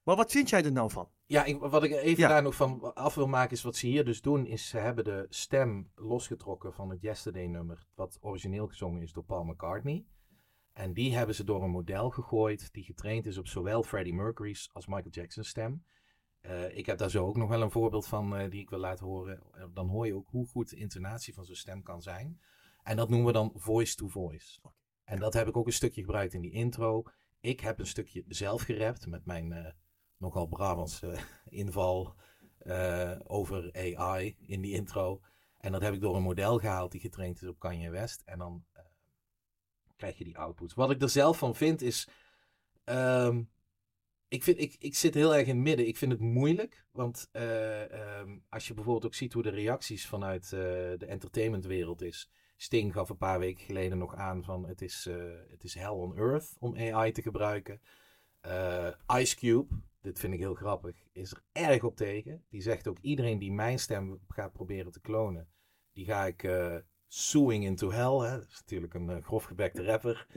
Maar 0.03 0.15
wat 0.15 0.31
vind 0.31 0.50
jij 0.50 0.63
er 0.63 0.71
nou 0.71 0.91
van? 0.91 1.09
Ja, 1.25 1.43
ik, 1.43 1.59
wat 1.59 1.83
ik 1.83 1.91
even 1.91 2.29
daar 2.29 2.41
nog 2.41 2.55
van 2.55 2.95
af 2.95 3.15
wil 3.15 3.27
maken 3.27 3.51
is 3.51 3.62
wat 3.62 3.75
ze 3.75 3.88
hier 3.88 4.05
dus 4.05 4.21
doen, 4.21 4.45
is 4.45 4.67
ze 4.67 4.77
hebben 4.77 5.03
de 5.03 5.25
stem 5.29 5.91
losgetrokken 5.95 6.74
van 6.74 6.89
het 6.89 7.01
Yesterday 7.01 7.45
nummer, 7.45 7.88
wat 7.95 8.17
origineel 8.21 8.67
gezongen 8.67 9.01
is 9.01 9.13
door 9.13 9.24
Paul 9.24 9.43
McCartney. 9.43 10.05
En 10.74 10.93
die 10.93 11.15
hebben 11.15 11.36
ze 11.36 11.43
door 11.43 11.63
een 11.63 11.69
model 11.69 12.09
gegooid 12.09 12.74
die 12.74 12.83
getraind 12.83 13.25
is 13.25 13.38
op 13.38 13.48
zowel 13.48 13.83
Freddie 13.83 14.13
Mercury's 14.13 14.69
als 14.74 14.88
Michael 14.88 15.09
Jackson's 15.12 15.50
stem. 15.50 15.83
Uh, 16.41 16.77
ik 16.77 16.86
heb 16.86 16.98
daar 16.98 17.10
zo 17.10 17.25
ook 17.25 17.38
nog 17.38 17.50
wel 17.50 17.62
een 17.62 17.72
voorbeeld 17.72 18.08
van 18.08 18.41
uh, 18.41 18.50
die 18.50 18.62
ik 18.62 18.69
wil 18.69 18.79
laten 18.79 19.05
horen. 19.05 19.43
Uh, 19.55 19.63
dan 19.74 19.88
hoor 19.88 20.05
je 20.05 20.15
ook 20.15 20.29
hoe 20.29 20.48
goed 20.48 20.69
de 20.69 20.75
intonatie 20.75 21.34
van 21.34 21.46
zo'n 21.46 21.55
stem 21.55 21.84
kan 21.84 22.01
zijn. 22.01 22.41
En 22.84 22.96
dat 22.96 23.10
noemen 23.10 23.27
we 23.27 23.34
dan 23.34 23.51
voice 23.55 23.96
to 23.96 24.08
voice. 24.08 24.60
En 25.03 25.19
dat 25.19 25.34
heb 25.34 25.48
ik 25.48 25.58
ook 25.58 25.65
een 25.65 25.74
stukje 25.74 26.01
gebruikt 26.01 26.34
in 26.34 26.41
die 26.41 26.51
intro. 26.51 27.03
Ik 27.39 27.60
heb 27.60 27.79
een 27.79 27.88
stukje 27.88 28.24
zelf 28.27 28.62
gerapt 28.62 29.08
met 29.08 29.25
mijn 29.25 29.75
nogal 30.17 30.48
Brabantse 30.48 31.17
inval 31.46 32.15
over 33.24 33.72
AI 33.74 34.36
in 34.39 34.62
die 34.62 34.74
intro. 34.74 35.22
En 35.58 35.72
dat 35.72 35.81
heb 35.81 35.93
ik 35.93 36.01
door 36.01 36.15
een 36.15 36.22
model 36.22 36.58
gehaald 36.58 36.91
die 36.91 37.01
getraind 37.01 37.41
is 37.41 37.48
op 37.48 37.60
Kanye 37.60 37.89
West. 37.89 38.22
En 38.25 38.38
dan 38.38 38.65
krijg 39.96 40.17
je 40.17 40.24
die 40.24 40.38
output. 40.38 40.74
Wat 40.74 40.91
ik 40.91 41.01
er 41.01 41.10
zelf 41.10 41.38
van 41.38 41.55
vind 41.55 41.81
is. 41.81 42.08
Um, 42.86 43.50
ik, 44.29 44.43
vind, 44.43 44.59
ik, 44.59 44.75
ik 44.79 44.95
zit 44.95 45.13
heel 45.13 45.36
erg 45.36 45.48
in 45.48 45.55
het 45.55 45.63
midden. 45.63 45.88
Ik 45.88 45.98
vind 45.98 46.12
het 46.12 46.21
moeilijk. 46.21 46.86
Want 46.91 47.29
uh, 47.33 48.19
um, 48.19 48.43
als 48.50 48.67
je 48.67 48.74
bijvoorbeeld 48.74 49.05
ook 49.05 49.13
ziet 49.13 49.33
hoe 49.33 49.43
de 49.43 49.50
reacties 49.50 50.07
vanuit 50.07 50.43
uh, 50.43 50.50
de 50.98 51.05
entertainmentwereld 51.07 52.01
is. 52.01 52.31
Sting 52.57 52.93
gaf 52.93 53.09
een 53.09 53.17
paar 53.17 53.39
weken 53.39 53.65
geleden 53.65 53.98
nog 53.98 54.15
aan 54.15 54.43
van 54.43 54.67
het 54.67 54.81
is, 54.81 55.07
uh, 55.09 55.15
het 55.50 55.63
is 55.63 55.74
hell 55.74 55.89
on 55.89 56.17
earth 56.17 56.55
om 56.59 56.77
AI 56.77 57.12
te 57.12 57.21
gebruiken. 57.21 57.81
Ice 59.15 59.36
Cube, 59.36 59.75
dit 60.01 60.19
vind 60.19 60.33
ik 60.33 60.39
heel 60.39 60.53
grappig, 60.53 60.95
is 61.12 61.31
er 61.31 61.43
erg 61.51 61.83
op 61.83 61.95
tegen. 61.95 62.43
Die 62.50 62.62
zegt 62.62 62.88
ook 62.88 63.00
iedereen 63.01 63.39
die 63.39 63.51
mijn 63.51 63.79
stem 63.79 64.19
gaat 64.27 64.53
proberen 64.53 64.91
te 64.91 65.01
klonen, 65.01 65.48
die 65.93 66.05
ga 66.05 66.25
ik 66.25 66.50
Suing 67.07 67.63
into 67.63 67.91
Hell. 67.91 68.29
Hè? 68.29 68.38
Dat 68.38 68.48
is 68.48 68.59
natuurlijk 68.59 68.93
een 68.93 69.24
grofgebekte 69.24 69.83
rapper. 69.83 70.27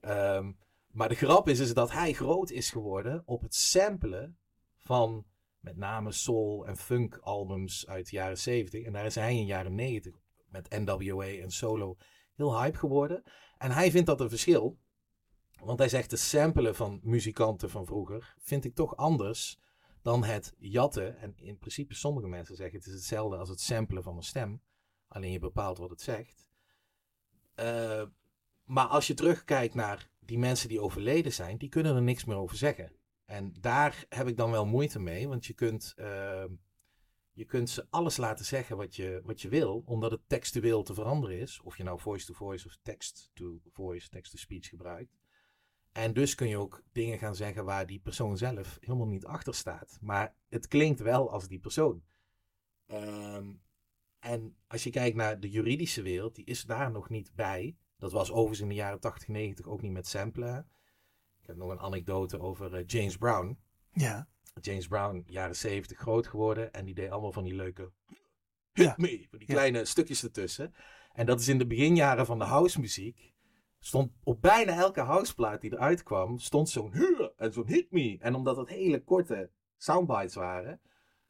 Um, 0.00 0.58
maar 0.92 1.08
de 1.08 1.14
grap 1.14 1.48
is, 1.48 1.58
is 1.58 1.74
dat 1.74 1.92
hij 1.92 2.12
groot 2.12 2.50
is 2.50 2.70
geworden 2.70 3.22
op 3.24 3.42
het 3.42 3.54
samplen 3.54 4.38
van 4.76 5.26
met 5.60 5.76
name 5.76 6.12
soul 6.12 6.66
en 6.66 6.76
funk 6.76 7.16
albums 7.16 7.86
uit 7.86 8.10
de 8.10 8.16
jaren 8.16 8.38
70. 8.38 8.84
En 8.84 8.92
daar 8.92 9.06
is 9.06 9.14
hij 9.14 9.32
in 9.32 9.40
de 9.40 9.44
jaren 9.44 9.74
90 9.74 10.20
met 10.46 10.70
NWA 10.70 11.26
en 11.26 11.50
solo 11.50 11.96
heel 12.34 12.60
hype 12.60 12.78
geworden. 12.78 13.22
En 13.58 13.70
hij 13.70 13.90
vindt 13.90 14.06
dat 14.06 14.20
een 14.20 14.28
verschil. 14.28 14.78
Want 15.64 15.78
hij 15.78 15.88
zegt 15.88 16.10
de 16.10 16.16
samplen 16.16 16.74
van 16.74 17.00
muzikanten 17.02 17.70
van 17.70 17.86
vroeger 17.86 18.34
vind 18.38 18.64
ik 18.64 18.74
toch 18.74 18.96
anders 18.96 19.60
dan 20.02 20.24
het 20.24 20.54
jatten. 20.58 21.18
En 21.18 21.34
in 21.36 21.58
principe 21.58 21.94
sommige 21.94 22.28
mensen 22.28 22.56
zeggen 22.56 22.78
het 22.78 22.86
is 22.86 22.94
hetzelfde 22.94 23.36
als 23.36 23.48
het 23.48 23.60
samplen 23.60 24.02
van 24.02 24.16
een 24.16 24.22
stem. 24.22 24.62
Alleen 25.08 25.32
je 25.32 25.38
bepaalt 25.38 25.78
wat 25.78 25.90
het 25.90 26.00
zegt. 26.00 26.50
Uh, 27.56 28.02
maar 28.64 28.86
als 28.86 29.06
je 29.06 29.14
terugkijkt 29.14 29.74
naar 29.74 30.10
die 30.24 30.38
mensen 30.38 30.68
die 30.68 30.80
overleden 30.80 31.32
zijn, 31.32 31.58
die 31.58 31.68
kunnen 31.68 31.96
er 31.96 32.02
niks 32.02 32.24
meer 32.24 32.36
over 32.36 32.56
zeggen. 32.56 32.92
En 33.24 33.52
daar 33.60 34.04
heb 34.08 34.28
ik 34.28 34.36
dan 34.36 34.50
wel 34.50 34.66
moeite 34.66 34.98
mee, 34.98 35.28
want 35.28 35.46
je 35.46 35.52
kunt, 35.52 35.94
uh, 35.96 36.44
je 37.32 37.44
kunt 37.44 37.70
ze 37.70 37.86
alles 37.90 38.16
laten 38.16 38.44
zeggen 38.44 38.76
wat 38.76 38.96
je, 38.96 39.20
wat 39.24 39.40
je 39.40 39.48
wil, 39.48 39.82
omdat 39.86 40.10
het 40.10 40.20
textueel 40.26 40.82
te 40.82 40.94
veranderen 40.94 41.38
is. 41.38 41.60
Of 41.60 41.76
je 41.76 41.82
nou 41.82 42.00
voice-to-voice 42.00 42.66
of 42.66 42.78
text-to-voice, 42.82 44.08
text-to-speech 44.08 44.68
gebruikt. 44.68 45.16
En 45.92 46.12
dus 46.12 46.34
kun 46.34 46.48
je 46.48 46.58
ook 46.58 46.82
dingen 46.92 47.18
gaan 47.18 47.36
zeggen 47.36 47.64
waar 47.64 47.86
die 47.86 48.00
persoon 48.00 48.36
zelf 48.36 48.78
helemaal 48.80 49.06
niet 49.06 49.26
achter 49.26 49.54
staat. 49.54 49.98
Maar 50.00 50.34
het 50.48 50.68
klinkt 50.68 51.00
wel 51.00 51.30
als 51.30 51.48
die 51.48 51.60
persoon. 51.60 52.02
Um, 52.86 53.62
en 54.18 54.56
als 54.66 54.84
je 54.84 54.90
kijkt 54.90 55.16
naar 55.16 55.40
de 55.40 55.50
juridische 55.50 56.02
wereld, 56.02 56.34
die 56.34 56.44
is 56.44 56.62
daar 56.62 56.90
nog 56.90 57.08
niet 57.08 57.34
bij. 57.34 57.76
Dat 58.02 58.12
was 58.12 58.30
overigens 58.30 58.60
in 58.60 58.68
de 58.68 58.74
jaren 58.74 59.00
80, 59.00 59.28
90 59.28 59.66
ook 59.66 59.82
niet 59.82 59.92
met 59.92 60.06
samplen. 60.06 60.68
Ik 61.40 61.46
heb 61.46 61.56
nog 61.56 61.70
een 61.70 61.80
anekdote 61.80 62.40
over 62.40 62.78
uh, 62.78 62.84
James 62.86 63.16
Brown. 63.16 63.58
Ja. 63.92 64.28
James 64.60 64.86
Brown, 64.86 65.24
jaren 65.26 65.56
70 65.56 65.98
groot 65.98 66.26
geworden. 66.26 66.72
En 66.72 66.84
die 66.84 66.94
deed 66.94 67.10
allemaal 67.10 67.32
van 67.32 67.44
die 67.44 67.54
leuke. 67.54 67.92
Ja. 68.72 68.94
Me, 68.96 69.26
van 69.30 69.38
die 69.38 69.48
kleine 69.48 69.84
stukjes 69.84 70.22
ertussen. 70.22 70.74
En 71.12 71.26
dat 71.26 71.40
is 71.40 71.48
in 71.48 71.58
de 71.58 71.66
beginjaren 71.66 72.26
van 72.26 72.38
de 72.38 72.44
housemuziek. 72.44 73.32
Stond 73.78 74.12
op 74.22 74.42
bijna 74.42 74.76
elke 74.76 75.00
houseplaat 75.00 75.60
die 75.60 75.72
eruit 75.72 76.02
kwam, 76.02 76.38
stond 76.38 76.68
zo'n 76.68 76.92
en 77.36 77.52
zo'n 77.52 77.66
hit 77.66 77.90
me. 77.90 78.18
En 78.20 78.34
omdat 78.34 78.56
het 78.56 78.68
hele 78.68 79.04
korte 79.04 79.50
soundbites 79.76 80.34
waren, 80.34 80.80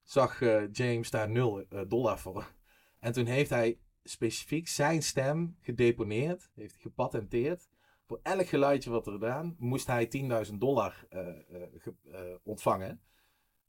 zag 0.02 0.40
uh, 0.40 0.62
James 0.72 1.10
daar 1.10 1.30
0 1.30 1.60
uh, 1.60 1.80
eh, 1.80 1.88
dollar 1.88 2.18
voor. 2.18 2.52
En 2.98 3.12
toen 3.12 3.26
heeft 3.26 3.50
hij 3.50 3.78
specifiek 4.04 4.68
zijn 4.68 5.02
stem 5.02 5.56
gedeponeerd, 5.60 6.50
heeft 6.54 6.72
hij 6.72 6.82
gepatenteerd. 6.82 7.68
Voor 8.04 8.20
elk 8.22 8.46
geluidje 8.46 8.90
wat 8.90 9.06
er 9.06 9.12
gedaan, 9.12 9.56
moest 9.58 9.86
hij 9.86 10.10
10.000 10.46 10.54
dollar 10.54 11.06
uh, 11.10 11.28
uh, 11.48 11.62
ontvangen. 12.42 13.00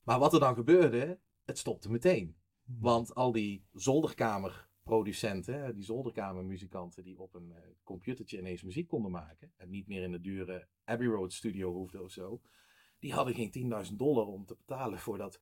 Maar 0.03 0.19
wat 0.19 0.33
er 0.33 0.39
dan 0.39 0.55
gebeurde, 0.55 1.19
het 1.45 1.57
stopte 1.57 1.91
meteen. 1.91 2.35
Hmm. 2.65 2.77
Want 2.79 3.15
al 3.15 3.31
die 3.31 3.65
zolderkamerproducenten, 3.73 5.75
die 5.75 5.83
zolderkamermuzikanten 5.83 7.03
die 7.03 7.19
op 7.19 7.33
een 7.33 7.53
computertje 7.83 8.37
ineens 8.37 8.63
muziek 8.63 8.87
konden 8.87 9.11
maken. 9.11 9.51
En 9.57 9.69
niet 9.69 9.87
meer 9.87 10.03
in 10.03 10.11
de 10.11 10.21
dure 10.21 10.67
Abbey 10.83 11.07
Road 11.07 11.33
studio 11.33 11.71
hoefden 11.71 12.03
of 12.03 12.11
zo. 12.11 12.41
Die 12.99 13.13
hadden 13.13 13.33
geen 13.33 13.85
10.000 13.89 13.95
dollar 13.95 14.25
om 14.25 14.45
te 14.45 14.55
betalen 14.55 14.99
voor 14.99 15.17
dat 15.17 15.41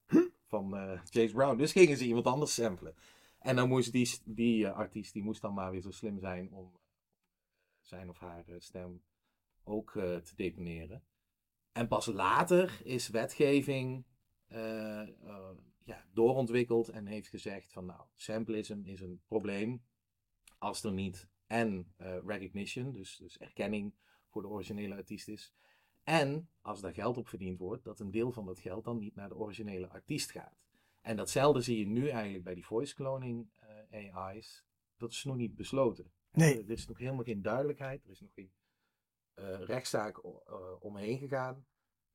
van 0.51 0.99
James 1.03 1.31
Brown. 1.31 1.57
Dus 1.57 1.71
gingen 1.71 1.97
ze 1.97 2.05
iemand 2.05 2.25
anders 2.25 2.53
samplen. 2.53 2.95
En 3.41 3.55
dan 3.55 3.67
moest 3.67 3.91
die, 3.91 4.19
die 4.25 4.63
uh, 4.63 4.73
artiest 4.73 5.13
die 5.13 5.23
moest 5.23 5.41
dan 5.41 5.53
maar 5.53 5.71
weer 5.71 5.81
zo 5.81 5.91
slim 5.91 6.19
zijn 6.19 6.51
om 6.51 6.79
zijn 7.79 8.09
of 8.09 8.17
haar 8.17 8.49
uh, 8.49 8.55
stem 8.59 9.03
ook 9.63 9.91
te 9.91 10.35
deponeren. 10.35 11.03
En 11.71 11.87
pas 11.87 12.05
later 12.05 12.81
is 12.83 13.09
wetgeving 13.09 14.05
ja, 15.83 16.05
doorontwikkeld 16.13 16.89
en 16.89 17.05
heeft 17.05 17.27
gezegd 17.27 17.71
van 17.71 17.85
nou, 17.85 18.01
samplism 18.15 18.81
is 18.83 19.01
een 19.01 19.21
probleem 19.27 19.83
als 20.57 20.83
er 20.83 20.91
niet 20.91 21.29
en 21.47 21.93
recognition, 22.25 22.91
dus, 22.91 23.17
dus 23.17 23.37
erkenning 23.37 23.93
voor 24.27 24.41
de 24.41 24.47
originele 24.47 24.95
artiest 24.95 25.27
is. 25.27 25.53
En 26.03 26.49
als 26.61 26.81
daar 26.81 26.93
geld 26.93 27.17
op 27.17 27.27
verdiend 27.27 27.57
wordt, 27.59 27.83
dat 27.83 27.99
een 27.99 28.11
deel 28.11 28.31
van 28.31 28.45
dat 28.45 28.59
geld 28.59 28.83
dan 28.83 28.97
niet 28.97 29.15
naar 29.15 29.29
de 29.29 29.37
originele 29.37 29.89
artiest 29.89 30.31
gaat. 30.31 30.65
En 31.01 31.15
datzelfde 31.15 31.61
zie 31.61 31.79
je 31.79 31.87
nu 31.87 32.09
eigenlijk 32.09 32.43
bij 32.43 32.53
die 32.53 32.65
voice 32.65 32.95
cloning 32.95 33.49
uh, 33.91 34.15
AI's. 34.15 34.65
Dat 34.97 35.11
is 35.11 35.23
nog 35.23 35.35
niet 35.35 35.55
besloten. 35.55 36.11
Nee. 36.31 36.63
Er 36.63 36.69
is 36.69 36.87
nog 36.87 36.97
helemaal 36.97 37.23
geen 37.23 37.41
duidelijkheid. 37.41 38.03
Er 38.03 38.11
is 38.11 38.21
nog 38.21 38.33
geen 38.33 38.51
uh, 39.35 39.59
rechtszaak 39.59 40.21
omheen 40.83 41.17
gegaan. 41.17 41.65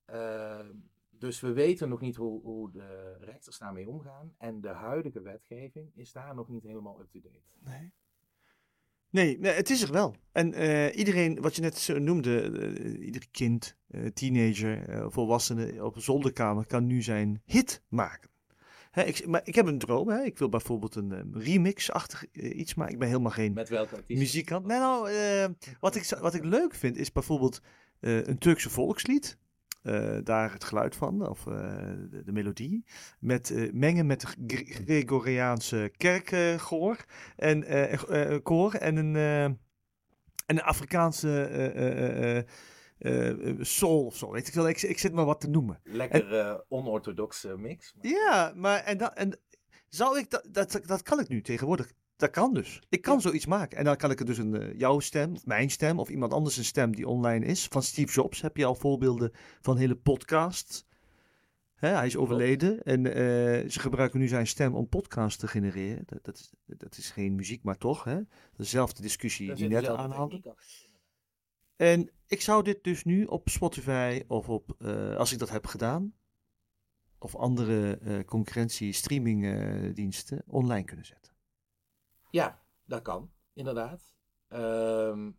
Ehm, 0.05 0.75
dus 1.11 1.41
we 1.41 1.53
weten 1.53 1.89
nog 1.89 2.01
niet 2.01 2.17
hoe, 2.17 2.43
hoe, 2.43 2.71
de 2.71 3.17
rechters 3.21 3.59
daarmee 3.59 3.89
omgaan. 3.89 4.35
En 4.39 4.61
de 4.61 4.69
huidige 4.69 5.21
wetgeving 5.21 5.91
is 5.95 6.13
daar 6.13 6.35
nog 6.35 6.49
niet 6.49 6.63
helemaal 6.63 7.01
up-to-date. 7.01 7.43
Nee. 7.59 7.93
Nee, 9.11 9.39
nee, 9.39 9.53
het 9.53 9.71
is 9.71 9.83
er 9.83 9.93
wel. 9.93 10.15
En 10.33 10.53
uh, 10.53 10.97
iedereen, 10.97 11.41
wat 11.41 11.57
je 11.57 11.63
net 11.63 11.89
noemde, 11.99 12.51
uh, 12.51 13.07
ieder 13.07 13.29
kind, 13.31 13.77
uh, 13.89 14.07
teenager, 14.07 15.11
volwassene 15.13 15.85
op 15.85 15.95
een 15.95 16.03
zolderkamer 16.03 16.67
kan 16.67 16.87
nu 16.87 17.03
zijn 17.03 17.43
hit 17.45 17.83
maken 17.89 18.31
ik, 19.05 19.27
maar 19.27 19.41
ik 19.45 19.55
heb 19.55 19.67
een 19.67 19.79
droom. 19.79 20.09
Hè. 20.09 20.23
Ik 20.23 20.39
wil 20.39 20.49
bijvoorbeeld 20.49 20.95
een 20.95 21.13
um, 21.13 21.31
remix-achtig 21.35 22.25
uh, 22.33 22.59
iets, 22.59 22.75
maar 22.75 22.91
ik 22.91 22.99
ben 22.99 23.09
helemaal 23.09 23.31
geen 23.31 23.53
Met 23.53 23.69
welke 23.69 24.05
muzikant. 24.07 24.67
Nee, 24.67 24.79
nou, 24.79 25.11
uh, 25.11 25.45
wat, 25.81 25.95
ik, 25.95 26.05
wat 26.21 26.35
ik 26.35 26.45
leuk 26.45 26.75
vind 26.75 26.97
is 26.97 27.13
bijvoorbeeld 27.13 27.61
uh, 28.01 28.27
een 28.27 28.39
Turkse 28.39 28.71
volkslied. 28.71 29.39
daar 30.25 30.53
het 30.53 30.65
geluid 30.65 30.97
van, 30.97 31.29
of 31.29 31.43
de, 31.43 32.23
de, 32.25 32.33
melodie. 32.33 32.85
Met 33.21 33.71
mengen 33.73 34.07
met 34.07 34.21
de 34.21 34.65
Gregoriaanse 34.65 35.93
kerkgoor 35.97 37.05
en, 37.37 37.65
koor 38.43 38.75
en 38.75 38.97
een, 38.97 39.17
en 39.17 39.59
een 40.47 40.63
Afrikaanse 40.63 42.45
uh, 42.99 43.55
soul 43.61 44.05
of 44.05 44.17
zo. 44.17 44.31
Weet 44.31 44.49
ik, 44.49 44.55
wel, 44.55 44.69
ik, 44.69 44.83
ik 44.83 44.99
zit 44.99 45.13
maar 45.13 45.25
wat 45.25 45.41
te 45.41 45.49
noemen. 45.49 45.81
Lekker 45.85 46.35
en, 46.35 46.65
onorthodoxe 46.69 47.57
mix. 47.57 47.95
Maar... 47.95 48.13
Ja, 48.13 48.53
maar 48.57 48.85
en, 48.85 48.99
da, 48.99 49.15
en 49.15 49.39
zou 49.89 50.19
ik 50.19 50.31
dat, 50.31 50.49
dat, 50.51 50.81
dat 50.87 51.03
kan 51.03 51.21
ik 51.21 51.29
nu 51.29 51.43
tegenwoordig. 51.43 51.93
Dat 52.17 52.31
kan 52.31 52.55
dus. 52.55 52.83
Ik 52.89 53.03
kan 53.03 53.21
zoiets 53.21 53.47
maken. 53.47 53.79
En 53.79 53.85
dan 53.85 53.97
kan 53.97 54.11
ik 54.11 54.21
er 54.21 54.27
dus 54.27 54.39
een, 54.39 54.77
jouw 54.77 55.01
stem, 55.01 55.33
of 55.33 55.47
mijn 55.47 55.71
stem, 55.71 55.99
of 55.99 56.09
iemand 56.09 56.33
anders 56.33 56.57
een 56.57 56.65
stem 56.65 56.95
die 56.95 57.09
online 57.09 57.47
is. 57.47 57.67
Van 57.71 57.83
Steve 57.83 58.13
Jobs 58.13 58.41
heb 58.41 58.57
je 58.57 58.65
al 58.65 58.75
voorbeelden 58.75 59.33
van 59.61 59.77
hele 59.77 59.97
podcasts. 59.97 60.87
Hij 61.75 62.07
is 62.07 62.17
overleden 62.17 62.83
en 62.83 63.05
ze 63.71 63.81
gebruiken 63.81 64.19
nu 64.19 64.29
zijn 64.29 64.47
stem 64.47 64.75
om 64.75 64.89
podcasts 64.89 65.39
te 65.39 65.49
genereren. 65.49 66.03
Dat, 66.07 66.25
dat, 66.25 66.37
is, 66.37 66.53
dat 66.65 66.97
is 66.97 67.11
geen 67.11 67.35
muziek, 67.35 67.63
maar 67.63 67.79
toch. 67.79 68.05
Hè? 68.05 68.19
Dezelfde 68.57 69.03
discussie 69.03 69.55
die 69.55 69.69
net 69.69 69.89
aanhaalde. 69.89 70.55
En 71.77 72.11
ik 72.27 72.41
zou 72.41 72.63
dit 72.63 72.85
dus 72.85 73.05
nu 73.05 73.25
op 73.25 73.49
Spotify 73.49 74.25
of 74.29 74.49
op, 74.49 74.75
uh, 74.79 75.17
als 75.17 75.33
ik 75.33 75.39
dat 75.39 75.51
heb 75.51 75.67
gedaan, 75.67 76.15
of 77.19 77.37
andere 77.37 77.99
uh, 78.03 78.25
concurrentie 78.25 78.93
streamingdiensten 78.93 80.43
online 80.47 80.85
kunnen 80.85 81.07
zetten. 81.07 81.35
Ja, 82.31 82.63
dat 82.85 83.03
kan, 83.03 83.33
inderdaad. 83.53 84.15
Um, 84.49 85.39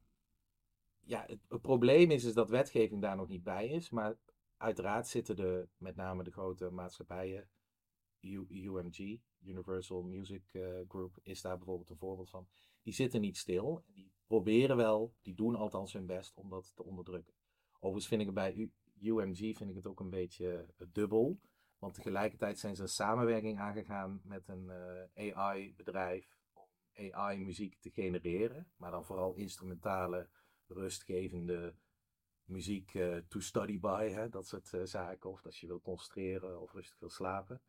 ja, 0.99 1.25
het, 1.27 1.61
probleem 1.61 2.11
is, 2.11 2.23
is 2.23 2.33
dat 2.33 2.49
wetgeving 2.49 3.01
daar 3.01 3.15
nog 3.15 3.27
niet 3.27 3.43
bij 3.43 3.67
is, 3.67 3.89
maar 3.89 4.17
uiteraard 4.57 5.07
zitten 5.07 5.35
de, 5.35 5.67
met 5.77 5.95
name 5.95 6.23
de 6.23 6.31
grote 6.31 6.69
maatschappijen, 6.69 7.49
UMG, 8.19 9.19
Universal 9.39 10.03
Music 10.03 10.43
Group, 10.87 11.19
is 11.21 11.41
daar 11.41 11.57
bijvoorbeeld 11.57 11.89
een 11.89 11.97
voorbeeld 11.97 12.29
van. 12.29 12.47
Die 12.87 12.95
zitten 12.95 13.21
niet 13.21 13.37
stil. 13.37 13.83
Die 13.87 14.11
proberen 14.27 14.77
wel, 14.77 15.15
die 15.21 15.33
doen 15.33 15.55
althans 15.55 15.93
hun 15.93 16.05
best 16.05 16.35
om 16.35 16.49
dat 16.49 16.71
te 16.75 16.83
onderdrukken. 16.83 17.33
Overigens 17.73 18.07
vind 18.07 18.21
ik 18.21 18.33
bij 18.33 18.69
UMG 18.99 19.37
vind 19.37 19.69
ik 19.69 19.75
het 19.75 19.87
ook 19.87 19.99
een 19.99 20.09
beetje 20.09 20.73
uh, 20.77 20.87
dubbel. 20.91 21.39
Want 21.77 21.93
tegelijkertijd 21.93 22.59
zijn 22.59 22.75
ze 22.75 22.81
een 22.81 22.87
samenwerking 22.87 23.59
aangegaan 23.59 24.21
met 24.23 24.47
een 24.47 24.65
uh, 24.65 25.29
eh, 25.29 25.37
AI-bedrijf 25.37 26.37
om 26.53 26.67
AI-muziek 27.11 27.77
te 27.79 27.89
genereren. 27.89 28.71
Maar 28.77 28.91
dan 28.91 29.05
vooral 29.05 29.33
instrumentale, 29.33 30.29
rustgevende 30.67 31.75
muziek 32.43 32.93
uh, 32.93 33.17
to 33.27 33.39
study 33.39 33.79
by, 33.79 34.09
hè, 34.09 34.29
dat 34.29 34.47
soort 34.47 34.71
zaken. 34.83 35.29
Of 35.29 35.45
als 35.45 35.59
je 35.59 35.67
wil 35.67 35.81
concentreren 35.81 36.61
of 36.61 36.73
rustig 36.73 36.99
wil 36.99 37.09
slapen. 37.09 37.61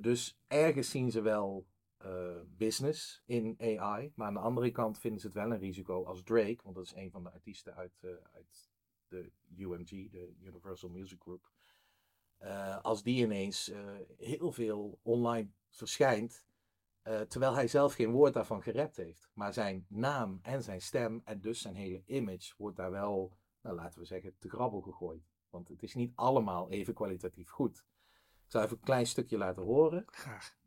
dus 0.00 0.40
ergens 0.46 0.90
zien 0.90 1.10
ze 1.10 1.20
wel 1.20 1.66
uh, 2.06 2.40
business 2.56 3.22
in 3.26 3.56
AI. 3.60 4.12
Maar 4.14 4.26
aan 4.26 4.34
de 4.34 4.40
andere 4.40 4.70
kant 4.70 4.98
vinden 4.98 5.20
ze 5.20 5.26
het 5.26 5.36
wel 5.36 5.50
een 5.50 5.58
risico 5.58 6.04
als 6.04 6.22
Drake, 6.22 6.58
want 6.62 6.74
dat 6.74 6.84
is 6.84 6.94
een 6.94 7.10
van 7.10 7.22
de 7.22 7.30
artiesten 7.30 7.74
uit, 7.74 7.92
uh, 8.00 8.10
uit 8.32 8.70
de 9.08 9.32
UMG, 9.56 10.10
de 10.10 10.34
Universal 10.42 10.88
Music 10.88 11.20
Group. 11.20 11.50
Uh, 12.42 12.80
als 12.80 13.02
die 13.02 13.22
ineens 13.22 13.72
heel 14.16 14.52
veel 14.52 14.98
online 15.02 15.50
verschijnt, 15.68 16.46
terwijl 17.02 17.54
hij 17.54 17.68
zelf 17.68 17.94
geen 17.94 18.10
woord 18.10 18.34
daarvan 18.34 18.62
gerept 18.62 18.96
heeft. 18.96 19.30
Maar 19.32 19.52
zijn 19.52 19.86
naam 19.88 20.38
en 20.42 20.62
zijn 20.62 20.82
stem 20.82 21.20
en 21.24 21.40
dus 21.40 21.60
zijn 21.60 21.74
hele 21.74 22.02
image 22.06 22.54
wordt 22.56 22.76
daar 22.76 22.90
wel, 22.90 23.36
nou, 23.62 23.76
laten 23.76 24.00
we 24.00 24.06
zeggen, 24.06 24.36
te 24.38 24.48
grabbel 24.48 24.80
gegooid. 24.80 25.30
Want 25.50 25.68
het 25.68 25.82
is 25.82 25.94
niet 25.94 26.12
allemaal 26.14 26.70
even 26.70 26.94
kwalitatief 26.94 27.50
goed. 27.50 27.84
Ik 28.44 28.50
zal 28.56 28.62
even 28.62 28.76
een 28.76 28.82
klein 28.82 29.06
stukje 29.06 29.38
laten 29.38 29.62
horen. 29.62 30.04
Graag. 30.06 30.58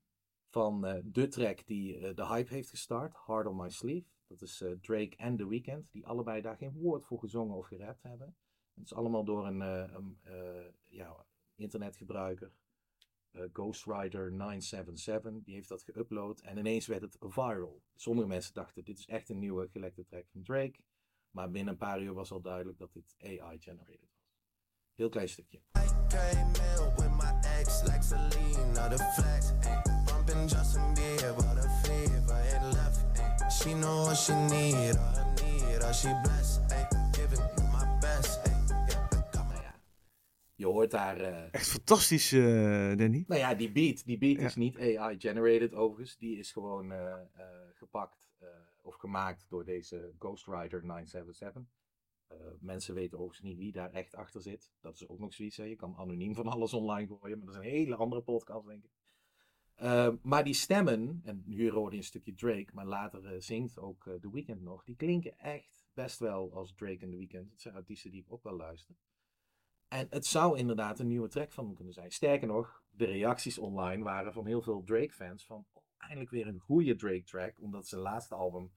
Van 0.53 0.88
uh, 0.88 1.00
de 1.03 1.27
track 1.27 1.65
die 1.65 2.00
uh, 2.00 2.15
de 2.15 2.25
hype 2.25 2.53
heeft 2.53 2.69
gestart, 2.69 3.13
Hard 3.13 3.48
on 3.48 3.55
My 3.55 3.69
Sleeve. 3.69 4.07
Dat 4.27 4.41
is 4.41 4.62
uh, 4.62 4.72
Drake 4.81 5.15
en 5.15 5.38
The 5.38 5.48
Weeknd, 5.48 5.91
die 5.91 6.07
allebei 6.07 6.41
daar 6.41 6.57
geen 6.57 6.74
woord 6.74 7.03
voor 7.03 7.19
gezongen 7.19 7.55
of 7.55 7.67
gerapt 7.67 8.03
hebben. 8.03 8.36
Het 8.74 8.86
is 8.86 8.93
allemaal 8.93 9.24
door 9.24 9.48
een, 9.48 9.60
een 9.60 10.17
ja, 10.88 11.25
internetgebruiker, 11.55 12.51
Ghostwriter 13.31 14.31
977, 14.31 15.43
die 15.43 15.53
heeft 15.53 15.69
dat 15.69 15.86
geüpload 15.91 16.43
en 16.43 16.57
ineens 16.57 16.88
werd 16.88 17.01
het 17.01 17.17
viral. 17.19 17.81
Sommige 17.95 18.27
mensen 18.27 18.53
dachten, 18.53 18.83
dit 18.83 18.98
is 18.98 19.05
echt 19.05 19.29
een 19.29 19.39
nieuwe 19.39 19.67
gelekte 19.67 20.03
track 20.03 20.25
van 20.31 20.43
Drake. 20.43 20.79
Maar 21.29 21.51
binnen 21.51 21.74
een 21.74 21.79
paar 21.79 22.01
uur 22.01 22.13
was 22.13 22.31
al 22.31 22.41
duidelijk 22.41 22.77
dat 22.77 22.93
dit 22.93 23.15
AI-generated 23.19 24.10
was. 24.15 24.31
Heel 24.95 25.10
klein 25.10 25.29
stukje. 25.29 25.62
She 33.63 33.74
know 33.75 34.04
what 34.04 34.18
she 34.18 34.34
need, 34.34 34.98
all 34.98 35.16
her 35.16 35.34
need, 35.40 35.84
all 35.84 35.94
she 35.94 36.12
bless, 36.24 36.60
ay, 36.72 36.88
giving 37.13 37.40
my 37.72 37.86
best, 38.02 38.40
ay, 38.46 38.54
Nou 39.34 39.62
ja, 39.63 39.75
je 40.56 40.66
hoort 40.66 40.92
daar... 40.92 41.22
Uh, 41.22 41.54
Echt 41.54 41.68
fantastisch, 41.68 42.32
uh, 42.32 42.98
Danny. 42.98 43.24
Nou 43.28 43.40
ja, 43.40 43.54
die 43.54 43.72
beat, 43.72 44.06
die 44.06 44.18
beat 44.18 44.40
ja. 44.40 44.46
is 44.46 44.56
niet 44.56 44.78
AI-generated 44.78 45.74
overigens. 45.74 46.18
Die 46.18 46.38
is 46.38 46.52
gewoon 46.52 46.92
uh, 46.92 47.16
gepakt 47.74 48.30
of 48.82 48.96
gemaakt 48.96 49.46
door 49.50 49.66
deze 49.66 50.13
Ghostwriter 50.20 50.86
977. 50.86 51.63
mensen 52.60 52.94
weten 52.94 53.18
overigens 53.18 53.48
niet 53.48 53.58
wie 53.58 53.72
daar 53.72 53.92
echt 53.92 54.16
achter 54.16 54.42
zit. 54.42 54.72
Dat 54.82 54.94
is 54.94 55.08
ook 55.08 55.20
nog 55.20 55.34
zoiets. 55.34 55.58
Hè. 55.58 55.63
Je 55.63 55.75
kan 55.75 55.96
anoniem 55.98 56.36
van 56.36 56.48
alles 56.48 56.74
online 56.74 57.08
gooien, 57.08 57.38
maar 57.38 57.48
dat 57.48 57.56
is 57.56 57.62
een 57.62 57.75
hele 57.75 57.96
andere 57.96 58.22
podcast, 58.22 58.68
denk 58.68 58.84
ik. 58.84 58.92
Uh, 59.82 60.10
maar 60.22 60.44
die 60.44 60.53
stemmen, 60.53 61.22
en 61.24 61.44
nu 61.46 61.72
hoor 61.72 61.92
je 61.92 61.98
een 61.98 62.03
stukje 62.03 62.34
Drake, 62.34 62.70
maar 62.74 62.86
later 62.86 63.34
uh, 63.34 63.39
zingt 63.39 63.77
ook 63.80 64.06
uh, 64.06 64.13
The 64.13 64.32
Weeknd 64.32 64.62
nog, 64.62 64.84
die 64.84 64.96
klinken 64.96 65.39
echt 65.39 65.86
best 65.94 66.20
wel 66.20 66.53
als 66.53 66.74
Drake 66.74 67.00
en 67.00 67.10
The 67.10 67.18
Weeknd. 67.18 67.51
Het 67.51 67.62
zijn 67.62 67.75
artiesten 67.75 68.12
die 68.12 68.22
ik 68.22 68.32
ook 68.32 68.44
wel 68.44 68.56
luister. 68.56 68.96
En 69.88 70.08
het 70.10 70.25
zou 70.25 70.58
inderdaad 70.58 71.00
een 71.00 71.08
nieuwe 71.08 71.27
track 71.27 71.51
van 71.51 71.65
hem 71.65 71.75
kunnen 71.75 71.94
zijn. 71.94 72.12
Sterker 72.12 72.48
nog, 72.48 72.84
de 72.89 73.06
reacties 73.06 73.58
online 73.58 74.03
waren 74.03 74.34
van 74.34 74.46
heel 74.46 74.62
veel 74.62 74.84
Drake-fans 74.84 75.46
van 75.46 75.65
oh, 75.74 75.84
eindelijk 75.98 76.30
weer 76.30 76.48
een 76.48 76.60
goede 76.60 76.96
Drake-track, 76.96 77.62
omdat 77.62 77.88
zijn 77.88 78.01
laatste 78.01 78.36
album 78.36 78.72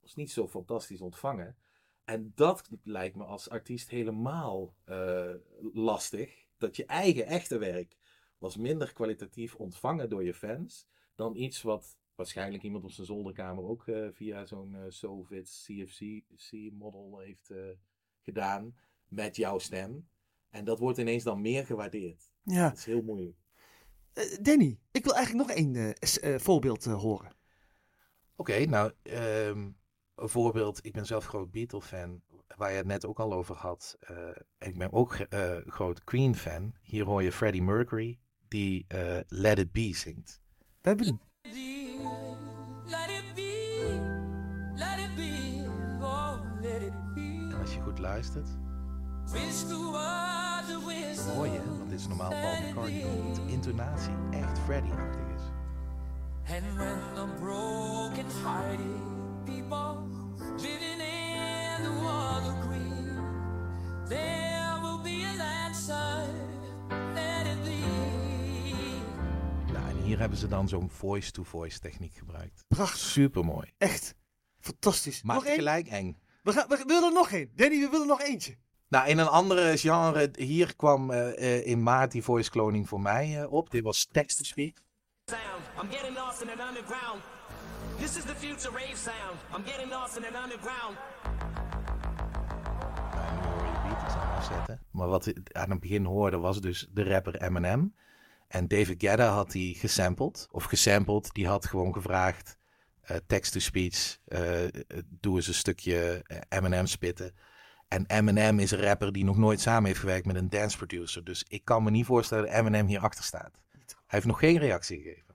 was 0.00 0.14
niet 0.14 0.30
zo 0.30 0.48
fantastisch 0.48 1.00
ontvangen. 1.00 1.56
En 2.04 2.32
dat 2.34 2.70
lijkt 2.82 3.16
me 3.16 3.24
als 3.24 3.50
artiest 3.50 3.90
helemaal 3.90 4.74
lastig, 5.72 6.46
dat 6.58 6.76
je 6.76 6.84
eigen 6.84 7.26
echte 7.26 7.58
werk 7.58 7.96
was 8.40 8.56
minder 8.56 8.92
kwalitatief 8.92 9.54
ontvangen 9.54 10.08
door 10.08 10.24
je 10.24 10.34
fans 10.34 10.86
dan 11.14 11.36
iets 11.36 11.62
wat 11.62 11.98
waarschijnlijk 12.14 12.62
iemand 12.62 12.84
op 12.84 12.90
zijn 12.90 13.06
zolderkamer 13.06 13.64
ook 13.64 13.86
uh, 13.86 14.08
via 14.12 14.44
zo'n 14.44 14.72
uh, 14.74 14.84
Sovit 14.88 15.64
CFC-model 15.64 17.18
heeft 17.18 17.50
uh, 17.50 17.68
gedaan 18.22 18.76
met 19.08 19.36
jouw 19.36 19.58
stem. 19.58 20.08
En 20.50 20.64
dat 20.64 20.78
wordt 20.78 20.98
ineens 20.98 21.22
dan 21.22 21.40
meer 21.40 21.66
gewaardeerd. 21.66 22.30
Ja. 22.42 22.68
Dat 22.68 22.78
is 22.78 22.84
heel 22.84 23.02
moeilijk. 23.02 23.36
Danny, 24.40 24.78
ik 24.90 25.04
wil 25.04 25.14
eigenlijk 25.14 25.48
nog 25.48 25.56
één 25.56 25.94
voorbeeld 26.40 26.84
horen. 26.84 27.32
Oké, 28.36 28.64
nou, 28.64 28.92
um, 29.02 29.76
een 30.14 30.28
voorbeeld. 30.28 30.84
Ik 30.84 30.92
ben 30.92 31.06
zelf 31.06 31.24
groot 31.24 31.50
Beatle-fan 31.50 32.22
waar 32.56 32.70
je 32.70 32.76
het 32.76 32.86
net 32.86 33.06
ook 33.06 33.20
al 33.20 33.32
over 33.32 33.56
had. 33.56 33.98
en 34.58 34.68
ik 34.68 34.78
ben 34.78 34.92
ook 34.92 35.16
groot 35.66 36.04
Queen-fan. 36.04 36.74
Hier 36.82 37.04
hoor 37.04 37.22
je 37.22 37.32
Freddie 37.32 37.62
Mercury 37.62 38.18
die 38.50 38.86
uh, 38.94 39.20
Let 39.28 39.58
It 39.58 39.72
Be 39.72 39.94
zingt. 39.94 40.40
We 40.82 40.88
hebben 40.88 41.20
En 47.50 47.60
als 47.60 47.74
je 47.74 47.80
goed 47.80 47.98
luistert, 47.98 48.48
hoor 51.34 51.46
je, 51.46 51.60
want 51.78 51.90
dit 51.90 52.00
is 52.00 52.06
normaal 52.06 52.30
Paul 52.30 52.60
McCartney, 52.68 53.34
de 53.34 53.52
intonatie 53.52 54.12
echt 54.30 54.58
Freddie-achtig 54.58 55.20
is. 55.36 55.42
And 56.54 56.76
when 56.76 56.98
the 57.14 57.26
broken 57.38 58.26
hearted 58.42 59.44
people 59.44 60.02
living 60.56 61.00
in 61.00 61.82
the 61.82 61.92
world 62.02 62.44
agree, 62.58 63.14
there 64.08 64.80
will 64.82 65.00
be 65.02 65.24
an 65.24 65.40
answer. 65.40 66.39
Hier 70.10 70.18
hebben 70.18 70.38
ze 70.38 70.48
dan 70.48 70.68
zo'n 70.68 70.90
voice-to-voice 70.90 71.78
techniek 71.78 72.14
gebruikt. 72.14 72.64
Prachtig. 72.68 72.98
Super 72.98 73.44
mooi. 73.44 73.70
Echt. 73.78 74.14
Fantastisch. 74.60 75.22
Maar 75.22 75.34
nog 75.34 75.44
tegelijk 75.44 75.88
eng. 75.88 76.18
We, 76.42 76.52
gaan, 76.52 76.68
we 76.68 76.82
willen 76.86 77.12
nog 77.12 77.30
één. 77.30 77.50
Danny, 77.54 77.80
we 77.80 77.88
willen 77.90 78.06
nog 78.06 78.20
eentje. 78.20 78.56
Nou, 78.88 79.08
in 79.08 79.18
een 79.18 79.28
andere 79.28 79.76
genre, 79.76 80.30
hier 80.36 80.76
kwam 80.76 81.10
uh, 81.10 81.66
in 81.66 81.82
maart 81.82 82.12
die 82.12 82.22
voice 82.22 82.50
cloning 82.50 82.88
voor 82.88 83.00
mij 83.00 83.40
uh, 83.40 83.52
op. 83.52 83.70
Dit 83.70 83.82
was 83.82 84.08
text-to-speak. 84.12 84.82
I'm 85.82 85.90
getting 85.90 86.16
lost 86.16 86.42
in 86.42 86.48
an 86.48 86.68
underground. 86.68 87.22
This 87.98 88.16
is 88.16 88.24
the 88.24 88.34
future 88.34 88.72
rave 88.72 88.96
sound. 88.96 89.38
I'm 89.56 89.64
getting 89.64 89.90
lost 89.90 90.16
in 90.16 90.24
an 90.24 90.42
underground. 90.42 90.96
Afzetten. 94.36 94.80
Maar 94.90 95.08
wat 95.08 95.26
ik 95.26 95.38
aan 95.52 95.70
het 95.70 95.80
begin 95.80 96.04
hoorde 96.04 96.38
was 96.38 96.60
dus 96.60 96.88
de 96.92 97.02
rapper 97.02 97.42
Eminem. 97.42 97.94
En 98.50 98.68
David 98.68 99.00
Guetta 99.02 99.28
had 99.28 99.50
die 99.50 99.74
gesampled, 99.74 100.48
of 100.50 100.64
gesampled, 100.64 101.28
die 101.32 101.46
had 101.46 101.66
gewoon 101.66 101.92
gevraagd, 101.92 102.56
uh, 103.10 103.16
text-to-speech, 103.26 104.18
uh, 104.28 104.82
doe 105.06 105.36
eens 105.36 105.46
een 105.48 105.54
stukje 105.54 106.24
Eminem 106.48 106.86
spitten. 106.86 107.34
En 107.88 108.04
Eminem 108.06 108.58
is 108.58 108.70
een 108.70 108.80
rapper 108.80 109.12
die 109.12 109.24
nog 109.24 109.36
nooit 109.36 109.60
samen 109.60 109.86
heeft 109.86 110.00
gewerkt 110.00 110.26
met 110.26 110.36
een 110.36 110.48
dance 110.48 110.76
producer. 110.76 111.24
Dus 111.24 111.44
ik 111.48 111.64
kan 111.64 111.82
me 111.82 111.90
niet 111.90 112.06
voorstellen 112.06 112.44
dat 112.44 112.54
Eminem 112.54 112.86
hierachter 112.86 113.24
staat. 113.24 113.50
Hij 113.76 113.94
heeft 114.06 114.26
nog 114.26 114.38
geen 114.38 114.58
reactie 114.58 114.96
gegeven. 114.96 115.34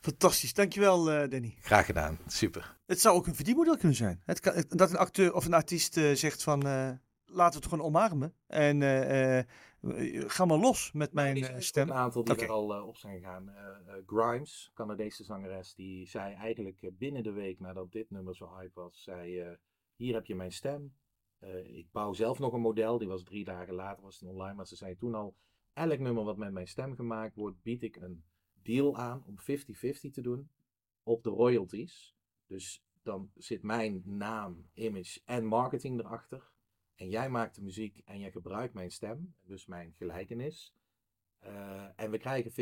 Fantastisch, 0.00 0.54
dankjewel 0.54 1.12
uh, 1.12 1.30
Danny. 1.30 1.56
Ga 1.60 1.82
gedaan, 1.82 2.18
super. 2.26 2.76
Het 2.86 3.00
zou 3.00 3.16
ook 3.16 3.26
een 3.26 3.34
verdienmodel 3.34 3.76
kunnen 3.76 3.96
zijn. 3.96 4.22
Het 4.24 4.40
kan, 4.40 4.64
dat 4.68 4.90
een 4.90 4.96
acteur 4.96 5.34
of 5.34 5.44
een 5.44 5.54
artiest 5.54 5.94
zegt 6.14 6.42
van 6.42 6.62
laten 7.24 7.60
we 7.60 7.66
het 7.66 7.66
gewoon 7.66 7.84
omarmen. 7.84 8.34
En 8.46 8.82
ga 10.26 10.44
maar 10.44 10.58
los 10.58 10.92
met 10.92 11.12
mijn 11.12 11.36
uh, 11.36 11.58
stem. 11.58 11.88
Een 11.88 11.94
aantal 11.94 12.24
die 12.24 12.36
er 12.36 12.48
al 12.50 12.76
uh, 12.76 12.86
op 12.86 12.96
zijn 12.96 13.18
gegaan. 13.18 13.54
Grimes, 14.06 14.70
Canadese 14.74 15.24
zangeres, 15.24 15.74
die 15.74 16.08
zei 16.08 16.34
eigenlijk 16.34 16.90
binnen 16.98 17.22
de 17.22 17.32
week 17.32 17.60
nadat 17.60 17.92
dit 17.92 18.10
nummer 18.10 18.36
zo 18.36 18.56
hype 18.56 18.80
was, 18.80 19.02
zei 19.02 19.56
hier 19.96 20.14
heb 20.14 20.26
je 20.26 20.34
mijn 20.34 20.52
stem. 20.52 20.94
ik 21.64 21.86
bouw 21.92 22.12
zelf 22.12 22.38
nog 22.38 22.52
een 22.52 22.60
model, 22.60 22.98
die 22.98 23.08
was 23.08 23.22
drie 23.22 23.44
dagen 23.44 23.74
later, 23.74 24.02
was 24.02 24.20
het 24.20 24.28
online, 24.28 24.54
maar 24.54 24.66
ze 24.66 24.76
zei 24.76 24.96
toen 24.96 25.14
al, 25.14 25.36
elk 25.72 25.98
nummer 25.98 26.24
wat 26.24 26.36
met 26.36 26.52
mijn 26.52 26.68
stem 26.68 26.94
gemaakt 26.94 27.34
wordt, 27.34 27.62
bied 27.62 27.82
ik 27.82 27.96
een 27.96 28.24
deal 28.62 28.96
aan 28.96 29.24
om 29.26 29.36
50-50 29.40 29.42
te 30.10 30.20
doen 30.20 30.50
op 31.02 31.22
de 31.22 31.30
royalties. 31.30 32.16
Dus 32.46 32.84
dan 33.02 33.30
zit 33.34 33.62
mijn 33.62 34.02
naam, 34.04 34.68
image 34.72 35.20
en 35.24 35.44
marketing 35.44 35.98
erachter. 35.98 36.52
En 36.94 37.08
jij 37.08 37.28
maakt 37.28 37.54
de 37.54 37.62
muziek 37.62 38.00
en 38.04 38.18
jij 38.18 38.30
gebruikt 38.30 38.74
mijn 38.74 38.90
stem, 38.90 39.34
dus 39.42 39.66
mijn 39.66 39.92
gelijkenis. 39.96 40.74
Uh, 41.46 41.86
en 41.96 42.10
we 42.10 42.18
krijgen 42.18 42.50
50-50 42.50 42.54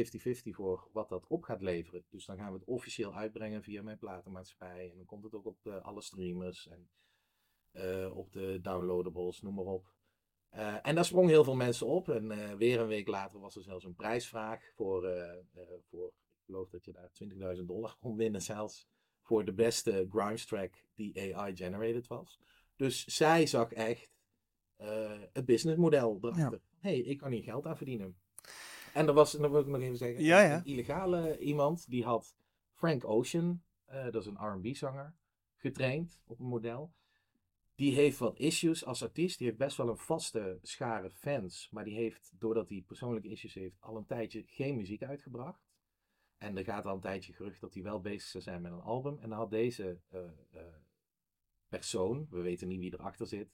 voor 0.51 0.89
wat 0.93 1.09
dat 1.09 1.27
op 1.27 1.43
gaat 1.43 1.63
leveren. 1.63 2.05
Dus 2.11 2.25
dan 2.25 2.37
gaan 2.37 2.53
we 2.53 2.59
het 2.59 2.69
officieel 2.69 3.15
uitbrengen 3.15 3.63
via 3.63 3.83
mijn 3.83 3.99
platenmaatschappij. 3.99 4.91
En 4.91 4.97
dan 4.97 5.07
komt 5.07 5.25
het 5.25 5.35
ook 5.35 5.47
op 5.47 5.63
de, 5.63 5.81
alle 5.81 6.03
streamers 6.03 6.69
en 6.69 6.89
uh, 7.73 8.17
op 8.17 8.33
de 8.33 8.59
downloadables, 8.63 9.43
noem 9.43 9.55
maar 9.55 9.65
op. 9.65 9.95
En 10.83 10.95
daar 10.95 11.05
sprong 11.05 11.29
heel 11.29 11.45
veel 11.45 11.55
mensen 11.55 11.87
op. 11.87 12.09
En 12.09 12.57
weer 12.57 12.81
een 12.81 12.87
week 12.87 13.09
later 13.09 13.41
was 13.41 13.57
er 13.57 13.63
zelfs 13.63 13.85
een 13.85 13.95
prijsvraag 13.95 14.73
voor, 14.75 15.01
voor 15.91 16.13
ik 16.43 16.45
geloof 16.45 16.69
dat 16.69 16.85
je 16.85 16.93
daar 16.93 17.11
20.000 17.57 17.65
dollar 17.65 17.97
kon 18.01 18.17
winnen 18.17 18.43
zelfs. 18.43 18.89
Voor 19.23 19.45
de 19.45 19.53
beste 19.53 20.07
Grimes 20.11 20.47
track 20.47 20.85
die 20.95 21.35
AI-generated 21.35 22.07
was. 22.07 22.41
Dus 22.77 23.05
zij 23.05 23.47
zag 23.47 23.73
echt 23.73 24.13
het 25.33 25.45
businessmodel 25.45 26.19
erachter. 26.21 26.61
Ja. 26.63 26.79
hey, 26.79 26.99
ik 26.99 27.19
kan 27.19 27.33
hier 27.33 27.43
geld 27.43 27.67
aan 27.67 27.77
verdienen. 27.77 28.17
En 28.95 29.07
er 29.07 29.15
was, 29.15 29.33
dan 29.33 29.51
wil 29.51 29.61
ik 29.61 29.67
nog 29.67 29.81
even 29.81 29.97
zeggen, 29.97 30.25
ja, 30.25 30.41
ja. 30.41 30.57
een 30.57 30.65
illegale 30.65 31.39
iemand 31.39 31.91
die 31.91 32.05
had 32.05 32.37
Frank 32.73 33.05
Ocean, 33.05 33.63
uh, 33.91 34.05
dat 34.05 34.15
is 34.15 34.27
een 34.27 34.47
R&B-zanger, 34.47 35.15
getraind 35.57 36.21
op 36.27 36.39
een 36.39 36.47
model. 36.47 36.93
Die 37.75 37.95
heeft 37.95 38.19
wat 38.19 38.39
issues 38.39 38.85
als 38.85 39.03
artiest. 39.03 39.39
Die 39.39 39.47
heeft 39.47 39.59
best 39.59 39.77
wel 39.77 39.89
een 39.89 39.97
vaste 39.97 40.59
schare 40.63 41.11
fans. 41.11 41.69
Maar 41.71 41.85
die 41.85 41.95
heeft, 41.95 42.33
doordat 42.39 42.69
hij 42.69 42.85
persoonlijke 42.87 43.29
issues 43.29 43.55
heeft, 43.55 43.77
al 43.81 43.97
een 43.97 44.07
tijdje 44.07 44.43
geen 44.47 44.77
muziek 44.77 45.03
uitgebracht. 45.03 45.71
En 46.39 46.57
er 46.57 46.65
gaat 46.65 46.87
al 46.87 46.95
een 46.95 47.01
tijdje 47.01 47.33
gerucht 47.33 47.61
dat 47.61 47.75
hij 47.75 47.83
wel 47.83 48.01
bezig 48.01 48.29
zou 48.29 48.43
zijn 48.43 48.63
met 48.63 48.73
een 48.73 48.81
album. 48.81 49.19
En 49.19 49.29
dan 49.29 49.39
had 49.39 49.51
deze 49.51 50.01
uh, 50.15 50.21
persoon, 51.69 52.27
we 52.31 52.41
weten 52.41 52.69
niet 52.69 52.81
wie 52.81 52.93
erachter 52.93 53.27
zit, 53.27 53.49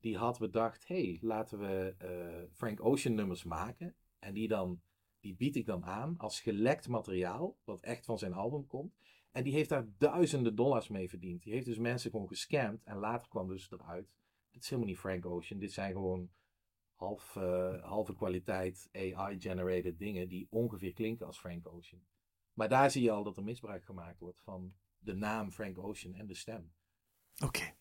die 0.00 0.16
had 0.16 0.38
bedacht, 0.38 0.88
hey, 0.88 1.18
laten 1.20 1.58
we 1.58 1.94
uh, 2.02 2.52
Frank 2.52 2.84
Ocean 2.84 3.14
nummers 3.14 3.44
maken. 3.44 3.94
En 4.18 4.34
die 4.34 4.48
dan 4.48 4.80
Die 5.20 5.34
bied 5.34 5.56
ik 5.56 5.66
dan 5.66 5.84
aan 5.84 6.14
als 6.18 6.40
gelekt 6.40 6.88
materiaal, 6.88 7.56
wat 7.64 7.80
echt 7.80 8.04
van 8.04 8.18
zijn 8.18 8.32
album 8.32 8.66
komt. 8.66 8.94
En 9.30 9.44
die 9.44 9.52
heeft 9.52 9.68
daar 9.68 9.86
duizenden 9.98 10.54
dollars 10.54 10.88
mee 10.88 11.08
verdiend. 11.08 11.42
Die 11.42 11.52
heeft 11.52 11.66
dus 11.66 11.78
mensen 11.78 12.10
gewoon 12.10 12.28
gescamd. 12.28 12.82
En 12.84 12.96
later 12.96 13.28
kwam 13.28 13.48
dus 13.48 13.70
eruit, 13.70 14.08
dit 14.50 14.62
is 14.62 14.68
helemaal 14.68 14.90
niet 14.90 14.98
Frank 15.00 15.26
Ocean. 15.26 15.60
Dit 15.60 15.72
zijn 15.72 15.92
gewoon 15.92 16.30
half, 16.94 17.36
uh, 17.36 17.82
halve 17.82 18.14
kwaliteit 18.14 18.88
AI-generated 18.92 19.98
dingen 19.98 20.28
die 20.28 20.46
ongeveer 20.50 20.92
klinken 20.92 21.26
als 21.26 21.38
Frank 21.38 21.66
Ocean. 21.68 22.02
Maar 22.52 22.68
daar 22.68 22.90
zie 22.90 23.02
je 23.02 23.10
al 23.10 23.24
dat 23.24 23.36
er 23.36 23.44
misbruik 23.44 23.84
gemaakt 23.84 24.18
wordt 24.18 24.40
van 24.40 24.74
de 24.98 25.14
naam 25.14 25.50
Frank 25.50 25.78
Ocean 25.78 26.14
en 26.14 26.26
de 26.26 26.34
stem. 26.34 26.72
Oké. 27.44 27.74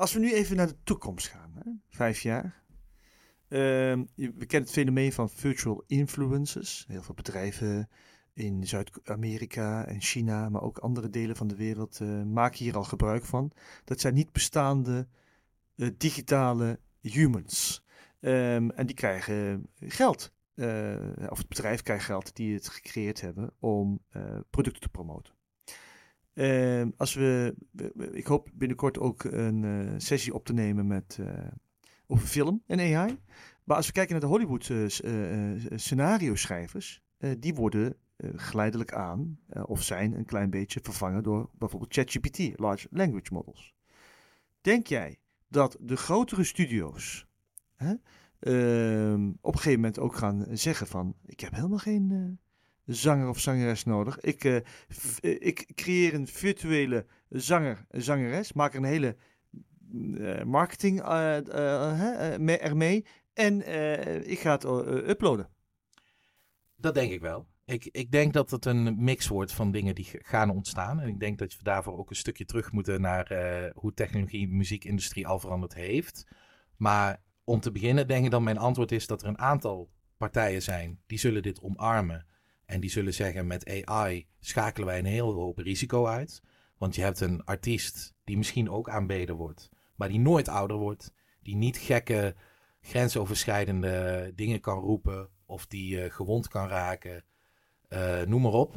Als 0.00 0.12
we 0.12 0.18
nu 0.20 0.32
even 0.32 0.56
naar 0.56 0.66
de 0.66 0.82
toekomst 0.84 1.28
gaan, 1.28 1.52
hè? 1.54 1.70
vijf 1.88 2.20
jaar. 2.20 2.62
Uh, 3.48 3.58
we 4.14 4.46
kennen 4.46 4.60
het 4.60 4.70
fenomeen 4.70 5.12
van 5.12 5.30
virtual 5.30 5.84
influencers. 5.86 6.84
Heel 6.88 7.02
veel 7.02 7.14
bedrijven 7.14 7.88
in 8.34 8.66
Zuid-Amerika 8.66 9.86
en 9.86 10.00
China, 10.00 10.48
maar 10.48 10.62
ook 10.62 10.78
andere 10.78 11.10
delen 11.10 11.36
van 11.36 11.46
de 11.48 11.56
wereld 11.56 12.00
uh, 12.00 12.22
maken 12.22 12.58
hier 12.58 12.76
al 12.76 12.84
gebruik 12.84 13.24
van. 13.24 13.52
Dat 13.84 14.00
zijn 14.00 14.14
niet 14.14 14.32
bestaande 14.32 15.08
uh, 15.76 15.88
digitale 15.96 16.80
humans. 17.00 17.84
Um, 18.20 18.70
en 18.70 18.86
die 18.86 18.96
krijgen 18.96 19.66
geld. 19.74 20.32
Uh, 20.54 20.96
of 21.28 21.38
het 21.38 21.48
bedrijf 21.48 21.82
krijgt 21.82 22.04
geld 22.04 22.36
die 22.36 22.54
het 22.54 22.68
gecreëerd 22.68 23.20
hebben 23.20 23.52
om 23.58 24.04
producten 24.50 24.82
te 24.82 24.88
promoten. 24.88 25.34
Ehm, 26.40 26.90
als 26.96 27.14
we, 27.14 27.54
ik 28.12 28.26
hoop 28.26 28.48
binnenkort 28.54 28.98
ook 28.98 29.24
een 29.24 29.94
sessie 30.00 30.34
op 30.34 30.44
te 30.44 30.52
nemen 30.52 30.86
met, 30.86 31.18
over 32.06 32.26
film 32.26 32.62
en 32.66 32.80
AI. 32.80 33.18
Maar 33.64 33.76
als 33.76 33.86
we 33.86 33.92
kijken 33.92 34.12
naar 34.12 34.20
de 34.20 34.26
Hollywood 34.26 34.70
scenario 35.74 36.34
schrijvers, 36.34 37.02
die 37.38 37.54
worden 37.54 37.96
geleidelijk 38.34 38.92
aan 38.92 39.38
of 39.64 39.82
zijn 39.82 40.14
een 40.14 40.24
klein 40.24 40.50
beetje 40.50 40.80
vervangen 40.82 41.22
door 41.22 41.50
bijvoorbeeld 41.58 41.94
ChatGPT, 41.94 42.58
Large 42.58 42.86
Language 42.90 43.32
Models. 43.32 43.74
Denk 44.60 44.86
jij 44.86 45.18
dat 45.48 45.76
de 45.80 45.96
grotere 45.96 46.44
studio's 46.44 47.26
hè, 47.76 47.94
uh, 48.40 49.28
op 49.40 49.52
een 49.52 49.58
gegeven 49.58 49.80
moment 49.80 49.98
ook 49.98 50.14
gaan 50.14 50.46
zeggen 50.50 50.86
van 50.86 51.14
ik 51.26 51.40
heb 51.40 51.54
helemaal 51.54 51.78
geen 51.78 52.38
zanger 52.94 53.28
of 53.28 53.38
zangeres 53.38 53.84
nodig. 53.84 54.20
Ik, 54.20 54.64
ik 55.20 55.70
creëer 55.74 56.14
een 56.14 56.26
virtuele 56.26 57.06
zanger, 57.28 57.86
zangeres, 57.90 58.52
maak 58.52 58.72
er 58.72 58.78
een 58.78 58.84
hele 58.84 59.16
marketing 60.44 61.00
ermee 62.60 63.06
en 63.32 63.56
ik 64.30 64.38
ga 64.38 64.52
het 64.52 64.64
uploaden. 65.08 65.48
Dat 66.76 66.94
denk 66.94 67.12
ik 67.12 67.20
wel. 67.20 67.48
Ik, 67.64 67.88
ik 67.90 68.10
denk 68.10 68.32
dat 68.32 68.50
het 68.50 68.64
een 68.64 69.04
mix 69.04 69.28
wordt 69.28 69.52
van 69.52 69.70
dingen 69.70 69.94
die 69.94 70.08
gaan 70.12 70.50
ontstaan. 70.50 71.00
En 71.00 71.08
ik 71.08 71.20
denk 71.20 71.38
dat 71.38 71.56
we 71.56 71.62
daarvoor 71.62 71.98
ook 71.98 72.10
een 72.10 72.16
stukje 72.16 72.44
terug 72.44 72.72
moeten 72.72 73.00
naar 73.00 73.32
uh, 73.32 73.70
hoe 73.74 73.94
technologie 73.94 74.48
de 74.48 74.54
muziekindustrie 74.54 75.26
al 75.26 75.38
veranderd 75.38 75.74
heeft. 75.74 76.26
Maar 76.76 77.22
om 77.44 77.60
te 77.60 77.72
beginnen 77.72 78.08
denk 78.08 78.24
ik 78.24 78.30
dat 78.30 78.40
mijn 78.40 78.58
antwoord 78.58 78.92
is 78.92 79.06
dat 79.06 79.22
er 79.22 79.28
een 79.28 79.38
aantal 79.38 79.90
partijen 80.16 80.62
zijn 80.62 81.00
die 81.06 81.18
zullen 81.18 81.42
dit 81.42 81.60
omarmen. 81.60 82.26
En 82.70 82.80
die 82.80 82.90
zullen 82.90 83.14
zeggen 83.14 83.46
met 83.46 83.84
AI 83.84 84.26
schakelen 84.40 84.86
wij 84.86 84.98
een 84.98 85.04
heel 85.04 85.32
hoop 85.32 85.58
risico 85.58 86.06
uit. 86.06 86.42
Want 86.78 86.94
je 86.94 87.02
hebt 87.02 87.20
een 87.20 87.44
artiest 87.44 88.14
die 88.24 88.36
misschien 88.36 88.70
ook 88.70 88.88
aanbeden 88.88 89.36
wordt, 89.36 89.70
maar 89.94 90.08
die 90.08 90.18
nooit 90.18 90.48
ouder 90.48 90.76
wordt. 90.76 91.12
Die 91.42 91.56
niet 91.56 91.76
gekke 91.76 92.34
grensoverschrijdende 92.80 94.32
dingen 94.34 94.60
kan 94.60 94.78
roepen 94.78 95.28
of 95.46 95.66
die 95.66 96.04
uh, 96.04 96.12
gewond 96.12 96.48
kan 96.48 96.68
raken 96.68 97.24
uh, 97.88 98.22
noem 98.22 98.42
maar 98.42 98.52
op. 98.52 98.74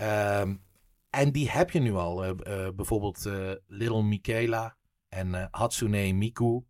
Um, 0.00 0.62
en 1.10 1.32
die 1.32 1.50
heb 1.50 1.70
je 1.70 1.80
nu 1.80 1.92
al. 1.92 2.26
Uh, 2.26 2.68
bijvoorbeeld 2.76 3.24
Little 3.66 4.02
Michaela 4.02 4.76
en 5.08 5.48
Hatsune 5.50 6.12
Miku. 6.12 6.64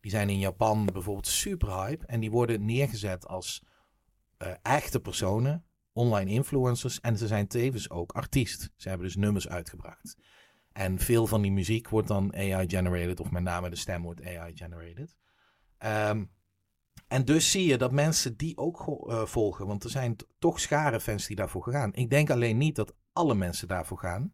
Die 0.00 0.10
zijn 0.10 0.28
in 0.28 0.38
Japan 0.38 0.86
bijvoorbeeld 0.92 1.26
super 1.26 1.84
hype. 1.84 2.06
En 2.06 2.20
die 2.20 2.30
worden 2.30 2.64
neergezet 2.64 3.26
als 3.26 3.62
echte 4.62 5.00
personen, 5.00 5.64
online 5.92 6.30
influencers. 6.30 7.00
En 7.00 7.18
ze 7.18 7.26
zijn 7.26 7.46
tevens 7.46 7.90
ook 7.90 8.12
artiest. 8.12 8.70
Ze 8.76 8.88
hebben 8.88 9.06
dus 9.06 9.16
nummers 9.16 9.48
uitgebracht. 9.48 10.16
En 10.72 10.98
veel 10.98 11.26
van 11.26 11.42
die 11.42 11.52
muziek 11.52 11.88
wordt 11.88 12.08
dan 12.08 12.34
AI-generated, 12.34 13.20
of 13.20 13.30
met 13.30 13.42
name 13.42 13.70
de 13.70 13.76
stem 13.76 14.02
wordt 14.02 14.24
AI-generated. 14.24 15.16
Um, 15.78 16.30
en 17.08 17.24
dus 17.24 17.50
zie 17.50 17.66
je 17.66 17.78
dat 17.78 17.92
mensen 17.92 18.36
die 18.36 18.56
ook 18.56 19.06
uh, 19.08 19.24
volgen. 19.24 19.66
Want 19.66 19.84
er 19.84 19.90
zijn 19.90 20.16
toch 20.38 20.60
schare 20.60 21.00
fans 21.00 21.26
die 21.26 21.36
daarvoor 21.36 21.62
gaan. 21.62 21.94
Ik 21.94 22.10
denk 22.10 22.30
alleen 22.30 22.58
niet 22.58 22.76
dat 22.76 22.94
alle 23.12 23.34
mensen 23.34 23.68
daarvoor 23.68 23.98
gaan. 23.98 24.32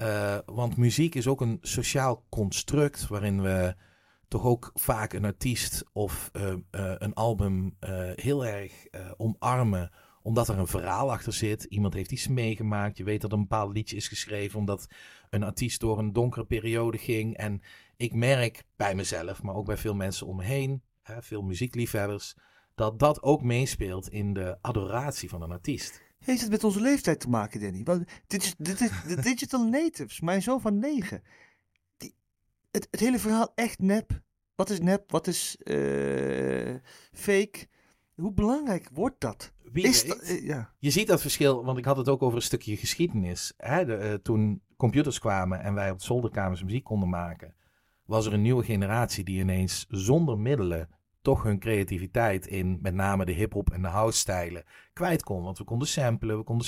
Uh, 0.00 0.38
want 0.46 0.76
muziek 0.76 1.14
is 1.14 1.26
ook 1.26 1.40
een 1.40 1.58
sociaal 1.60 2.24
construct 2.28 3.06
waarin 3.06 3.42
we 3.42 3.74
toch 4.28 4.44
ook 4.44 4.70
vaak 4.74 5.12
een 5.12 5.24
artiest 5.24 5.84
of 5.92 6.30
uh, 6.32 6.54
een 6.70 7.14
album 7.14 7.76
heel 8.14 8.46
erg 8.46 8.86
omarmen. 9.16 9.90
Omdat 10.22 10.48
er 10.48 10.58
een 10.58 10.66
verhaal 10.66 11.12
achter 11.12 11.32
zit. 11.32 11.64
Iemand 11.64 11.94
heeft 11.94 12.12
iets 12.12 12.28
meegemaakt. 12.28 12.96
Je 12.96 13.04
weet 13.04 13.20
dat 13.20 13.32
een 13.32 13.40
bepaald 13.40 13.72
liedje 13.72 13.96
is 13.96 14.08
geschreven 14.08 14.58
omdat 14.58 14.86
een 15.30 15.42
artiest 15.42 15.80
door 15.80 15.98
een 15.98 16.12
donkere 16.12 16.44
periode 16.44 16.98
ging. 16.98 17.36
En 17.36 17.62
ik 17.96 18.14
merk 18.14 18.64
bij 18.76 18.94
mezelf, 18.94 19.42
maar 19.42 19.54
ook 19.54 19.66
bij 19.66 19.76
veel 19.76 19.94
mensen 19.94 20.26
om 20.26 20.36
me 20.36 20.44
heen 20.44 20.82
hè, 21.02 21.22
veel 21.22 21.42
muziekliefhebbers, 21.42 22.36
dat 22.74 22.98
dat 22.98 23.22
ook 23.22 23.42
meespeelt 23.42 24.08
in 24.08 24.32
de 24.32 24.58
adoratie 24.60 25.28
van 25.28 25.42
een 25.42 25.52
artiest. 25.52 26.02
Heeft 26.18 26.40
het 26.40 26.50
met 26.50 26.64
onze 26.64 26.80
leeftijd 26.80 27.20
te 27.20 27.28
maken, 27.28 27.60
Danny? 27.60 27.82
Want 27.82 28.04
dit 28.26 28.42
is, 28.42 28.54
dit 28.58 28.80
is 28.80 28.90
de 29.06 29.20
digital 29.22 29.68
natives, 29.68 30.20
mijn 30.20 30.42
zoon 30.42 30.60
van 30.60 30.78
negen. 30.78 31.22
Het, 32.76 32.88
het 32.90 33.00
hele 33.00 33.18
verhaal 33.18 33.52
echt 33.54 33.78
nep. 33.78 34.20
Wat 34.54 34.70
is 34.70 34.80
nep? 34.80 35.10
Wat 35.10 35.26
is 35.26 35.56
uh, 35.64 36.74
fake? 37.12 37.66
Hoe 38.14 38.32
belangrijk 38.32 38.88
wordt 38.92 39.20
dat? 39.20 39.52
Wie 39.72 39.84
is 39.84 40.02
weet, 40.02 40.10
dat, 40.10 40.28
uh, 40.28 40.46
ja. 40.46 40.72
Je 40.78 40.90
ziet 40.90 41.06
dat 41.06 41.20
verschil, 41.20 41.64
want 41.64 41.78
ik 41.78 41.84
had 41.84 41.96
het 41.96 42.08
ook 42.08 42.22
over 42.22 42.36
een 42.36 42.42
stukje 42.42 42.76
geschiedenis. 42.76 43.52
Hè? 43.56 43.84
De, 43.84 43.98
uh, 43.98 44.14
toen 44.14 44.62
computers 44.76 45.18
kwamen 45.18 45.60
en 45.60 45.74
wij 45.74 45.90
op 45.90 46.02
zolderkamers 46.02 46.62
muziek 46.62 46.84
konden 46.84 47.08
maken, 47.08 47.54
was 48.04 48.26
er 48.26 48.32
een 48.32 48.42
nieuwe 48.42 48.64
generatie 48.64 49.24
die 49.24 49.40
ineens 49.40 49.86
zonder 49.88 50.38
middelen 50.38 50.88
toch 51.22 51.42
hun 51.42 51.58
creativiteit 51.58 52.46
in 52.46 52.78
met 52.82 52.94
name 52.94 53.24
de 53.24 53.32
hip-hop 53.32 53.70
en 53.70 53.82
de 53.82 53.88
house-stijlen 53.88 54.64
kwijt 54.92 55.22
kon. 55.22 55.42
Want 55.42 55.58
we 55.58 55.64
konden 55.64 55.88
samplen, 55.88 56.36
we 56.36 56.44
konden 56.44 56.66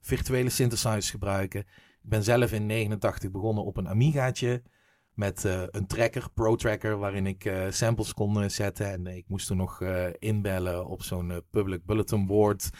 virtuele 0.00 0.50
synthesizers 0.50 1.10
gebruiken. 1.10 1.60
Ik 2.02 2.08
ben 2.08 2.24
zelf 2.24 2.52
in 2.52 2.66
89 2.66 3.30
begonnen 3.30 3.64
op 3.64 3.76
een 3.76 3.88
Amigaatje 3.88 4.62
met 5.18 5.44
uh, 5.44 5.62
een 5.70 5.86
tracker, 5.86 6.30
Pro 6.34 6.56
Tracker, 6.56 6.98
waarin 6.98 7.26
ik 7.26 7.44
uh, 7.44 7.66
samples 7.70 8.14
kon 8.14 8.42
uh, 8.42 8.48
zetten. 8.48 8.92
En 8.92 9.06
ik 9.06 9.24
moest 9.28 9.46
toen 9.46 9.56
nog 9.56 9.82
inbellen 10.18 10.86
op 10.86 11.02
zo'n 11.02 11.42
public 11.50 11.84
bulletin 11.84 12.26
board. 12.26 12.70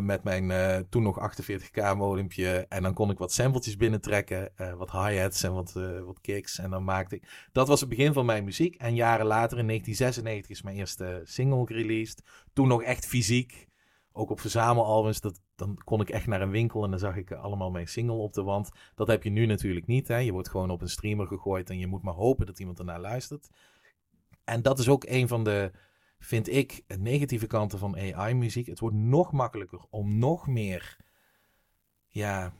Met 0.00 0.24
mijn 0.24 0.86
toen 0.88 1.02
nog 1.02 1.30
48k 1.30 1.96
modempje. 1.96 2.66
En 2.68 2.82
dan 2.82 2.94
kon 2.94 3.10
ik 3.10 3.18
wat 3.18 3.32
sampletjes 3.32 3.76
binnentrekken. 3.76 4.52
Wat 4.76 4.90
hi-hats 4.90 5.42
en 5.42 5.52
wat, 5.52 5.72
wat 6.04 6.20
kicks. 6.20 6.58
En 6.58 6.70
dan 6.70 6.84
maakte 6.84 7.14
ik... 7.16 7.48
Dat 7.52 7.68
was 7.68 7.80
het 7.80 7.88
begin 7.88 8.12
van 8.12 8.26
mijn 8.26 8.44
muziek. 8.44 8.74
En 8.74 8.94
jaren 8.94 9.26
later, 9.26 9.58
in 9.58 9.66
1996, 9.66 10.50
is 10.50 10.62
mijn 10.62 10.76
eerste 10.76 11.20
single 11.24 11.64
released. 11.64 12.22
Toen 12.52 12.68
nog 12.68 12.82
echt 12.82 13.06
fysiek. 13.06 13.66
Ook 14.12 14.30
op 14.30 14.40
verzamelalbums. 14.40 15.20
Dat, 15.20 15.40
dan 15.56 15.78
kon 15.84 16.00
ik 16.00 16.10
echt 16.10 16.26
naar 16.26 16.40
een 16.40 16.50
winkel 16.50 16.84
en 16.84 16.90
dan 16.90 16.98
zag 16.98 17.16
ik 17.16 17.32
allemaal 17.32 17.70
mijn 17.70 17.88
single 17.88 18.16
op 18.16 18.32
de 18.32 18.42
wand. 18.42 18.70
Dat 18.94 19.06
heb 19.06 19.22
je 19.22 19.30
nu 19.30 19.46
natuurlijk 19.46 19.86
niet. 19.86 20.08
Hè? 20.08 20.16
Je 20.16 20.32
wordt 20.32 20.48
gewoon 20.48 20.70
op 20.70 20.80
een 20.80 20.88
streamer 20.88 21.26
gegooid. 21.26 21.70
En 21.70 21.78
je 21.78 21.86
moet 21.86 22.02
maar 22.02 22.14
hopen 22.14 22.46
dat 22.46 22.58
iemand 22.58 22.78
ernaar 22.78 23.00
luistert. 23.00 23.50
En 24.44 24.62
dat 24.62 24.78
is 24.78 24.88
ook 24.88 25.04
een 25.04 25.28
van 25.28 25.44
de 25.44 25.72
vind 26.18 26.48
ik 26.48 26.82
negatieve 26.98 27.46
kanten 27.46 27.78
van 27.78 27.96
AI-muziek. 27.96 28.66
Het 28.66 28.80
wordt 28.80 28.96
nog 28.96 29.32
makkelijker 29.32 29.80
om 29.90 30.18
nog 30.18 30.46
meer 30.46 30.96
ja, 32.06 32.52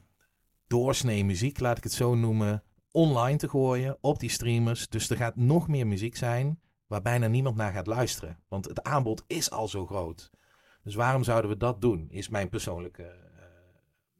doorsnee 0.66 1.24
muziek, 1.24 1.60
laat 1.60 1.76
ik 1.76 1.82
het 1.84 1.92
zo 1.92 2.14
noemen, 2.14 2.62
online 2.90 3.38
te 3.38 3.48
gooien 3.48 3.98
op 4.00 4.18
die 4.18 4.30
streamers. 4.30 4.88
Dus 4.88 5.10
er 5.10 5.16
gaat 5.16 5.36
nog 5.36 5.68
meer 5.68 5.86
muziek 5.86 6.16
zijn 6.16 6.60
waar 6.86 7.02
bijna 7.02 7.26
niemand 7.26 7.56
naar 7.56 7.72
gaat 7.72 7.86
luisteren. 7.86 8.38
Want 8.48 8.64
het 8.64 8.82
aanbod 8.82 9.24
is 9.26 9.50
al 9.50 9.68
zo 9.68 9.86
groot. 9.86 10.30
Dus 10.86 10.94
waarom 10.94 11.24
zouden 11.24 11.50
we 11.50 11.56
dat 11.56 11.80
doen, 11.80 12.06
is 12.10 12.28
mijn 12.28 12.48
persoonlijke 12.48 13.02
uh, 13.02 13.42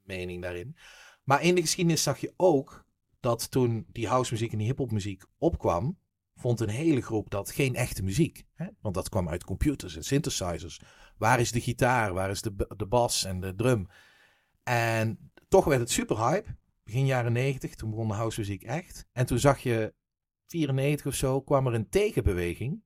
mening 0.02 0.42
daarin. 0.42 0.76
Maar 1.24 1.42
in 1.42 1.55
de 1.55 1.61
geschiedenis 1.61 2.02
zag 2.02 2.18
je 2.18 2.35
ook 2.37 2.85
dat 3.20 3.50
toen 3.50 3.87
die 3.92 4.09
housemuziek 4.09 4.52
en 4.52 4.59
die 4.59 4.66
hiphopmuziek 4.66 5.22
opkwam, 5.38 5.98
vond 6.35 6.61
een 6.61 6.68
hele 6.68 7.00
groep 7.00 7.31
dat 7.31 7.50
geen 7.50 7.74
echte 7.74 8.02
muziek. 8.02 8.44
Hè? 8.55 8.66
Want 8.81 8.94
dat 8.94 9.09
kwam 9.09 9.29
uit 9.29 9.44
computers 9.44 9.96
en 9.96 10.05
synthesizers. 10.05 10.81
Waar 11.16 11.40
is 11.40 11.52
de 11.52 11.61
gitaar? 11.61 12.12
Waar 12.12 12.31
is 12.31 12.42
de, 12.42 12.55
de 12.76 12.87
bas 12.87 13.24
en 13.24 13.40
de 13.40 13.55
drum? 13.55 13.88
En 14.62 15.33
toch 15.48 15.64
werd 15.64 15.81
het 15.81 15.90
super 15.90 16.18
hype. 16.18 16.57
Begin 16.85 17.07
jaren 17.07 17.33
90, 17.33 17.74
toen 17.74 17.90
begon 17.90 18.09
de 18.09 18.14
housemuziek 18.14 18.62
echt. 18.62 19.07
En 19.12 19.26
toen 19.26 19.38
zag 19.38 19.59
je, 19.59 19.94
94 20.46 21.07
of 21.07 21.14
zo, 21.14 21.40
kwam 21.40 21.66
er 21.66 21.74
een 21.74 21.88
tegenbeweging. 21.88 22.83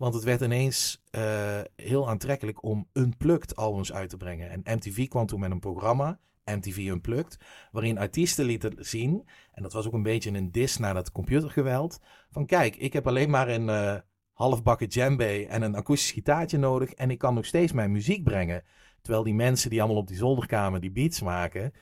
Want 0.00 0.14
het 0.14 0.24
werd 0.24 0.40
ineens 0.40 1.02
eh, 1.10 1.60
heel 1.76 2.08
aantrekkelijk 2.08 2.62
om 2.62 2.88
unplugged 2.92 3.56
albums 3.56 3.92
uit 3.92 4.10
te 4.10 4.16
brengen. 4.16 4.50
En 4.50 4.76
MTV 4.76 5.08
kwam 5.08 5.26
toen 5.26 5.40
met 5.40 5.50
een 5.50 5.60
programma, 5.60 6.18
MTV 6.44 6.76
Unplugged, 6.76 7.38
waarin 7.72 7.98
artiesten 7.98 8.44
lieten 8.44 8.72
zien, 8.78 9.28
en 9.52 9.62
dat 9.62 9.72
was 9.72 9.86
ook 9.86 9.92
een 9.92 10.02
beetje 10.02 10.30
een 10.30 10.50
dis 10.50 10.76
naar 10.76 10.94
dat 10.94 11.12
computergeweld, 11.12 12.00
van 12.30 12.46
kijk, 12.46 12.76
ik 12.76 12.92
heb 12.92 13.06
alleen 13.06 13.30
maar 13.30 13.48
een 13.48 13.66
uh, 13.66 13.96
halfbakken 14.32 14.88
djembe 14.88 15.46
en 15.46 15.62
een 15.62 15.74
akoestisch 15.74 16.12
gitaartje 16.12 16.58
nodig 16.58 16.92
en 16.92 17.10
ik 17.10 17.18
kan 17.18 17.34
nog 17.34 17.46
steeds 17.46 17.72
mijn 17.72 17.92
muziek 17.92 18.24
brengen. 18.24 18.64
Terwijl 19.02 19.24
die 19.24 19.34
mensen 19.34 19.70
die 19.70 19.82
allemaal 19.82 20.00
op 20.00 20.08
die 20.08 20.16
zolderkamer 20.16 20.80
die 20.80 20.92
beats 20.92 21.20
maken, 21.20 21.72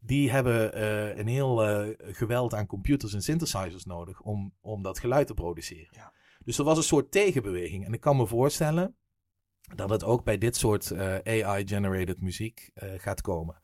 die 0.00 0.30
hebben 0.30 0.78
uh, 0.78 1.16
een 1.16 1.28
heel 1.28 1.56
geweld 1.98 2.54
aan 2.54 2.66
computers 2.66 3.14
en 3.14 3.22
synthesizers 3.22 3.84
nodig 3.84 4.20
om, 4.20 4.52
om 4.60 4.82
dat 4.82 4.98
geluid 4.98 5.26
te 5.26 5.34
produceren. 5.34 5.88
Ja. 5.90 6.12
Dus 6.46 6.58
er 6.58 6.64
was 6.64 6.76
een 6.76 6.82
soort 6.82 7.10
tegenbeweging. 7.10 7.84
En 7.84 7.92
ik 7.92 8.00
kan 8.00 8.16
me 8.16 8.26
voorstellen 8.26 8.96
dat 9.74 9.90
het 9.90 10.04
ook 10.04 10.24
bij 10.24 10.38
dit 10.38 10.56
soort 10.56 10.90
uh, 10.90 11.14
AI-generated 11.14 12.20
muziek 12.20 12.70
gaat 12.74 13.20
komen. 13.20 13.60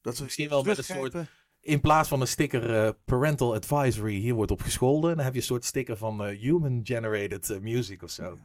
Dat 0.00 0.16
we 0.18 0.24
misschien 0.24 0.48
wel 0.48 0.62
met 0.62 0.78
een 0.78 0.84
soort. 0.84 1.14
In 1.60 1.80
plaats 1.80 2.08
van 2.08 2.20
een 2.20 2.26
sticker 2.26 2.94
parental 2.94 3.54
advisory, 3.54 4.14
hier 4.14 4.34
wordt 4.34 4.50
op 4.50 4.60
gescholden. 4.60 5.16
Dan 5.16 5.24
heb 5.24 5.32
je 5.32 5.38
een 5.38 5.44
soort 5.44 5.64
sticker 5.64 5.96
van 5.96 6.24
human-generated 6.24 7.58
music 7.60 8.02
of 8.02 8.10
zo. 8.10 8.22
Ja. 8.22 8.36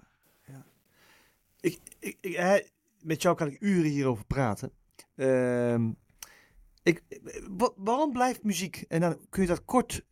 ja. 0.47 0.65
Ik, 1.59 1.79
ik, 1.99 2.17
ik, 2.21 2.71
met 3.01 3.21
jou 3.21 3.35
kan 3.35 3.47
ik 3.47 3.61
uren 3.61 3.91
hierover 3.91 4.25
praten. 4.25 4.71
Ehm, 5.15 5.91
ik, 6.83 7.03
waarom 7.75 8.11
blijft 8.11 8.43
muziek, 8.43 8.85
en 8.87 9.01
dan 9.01 9.19
kun 9.29 9.41
je 9.41 9.47
dat 9.47 9.65
kort 9.65 10.05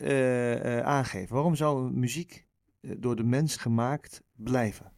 aangeven, 0.84 1.36
waarom 1.36 1.56
zou 1.56 1.92
muziek 1.92 2.46
door 2.84 3.16
de 3.16 3.24
mens 3.24 3.56
gemaakt 3.58 4.24
blijven? 4.32 4.94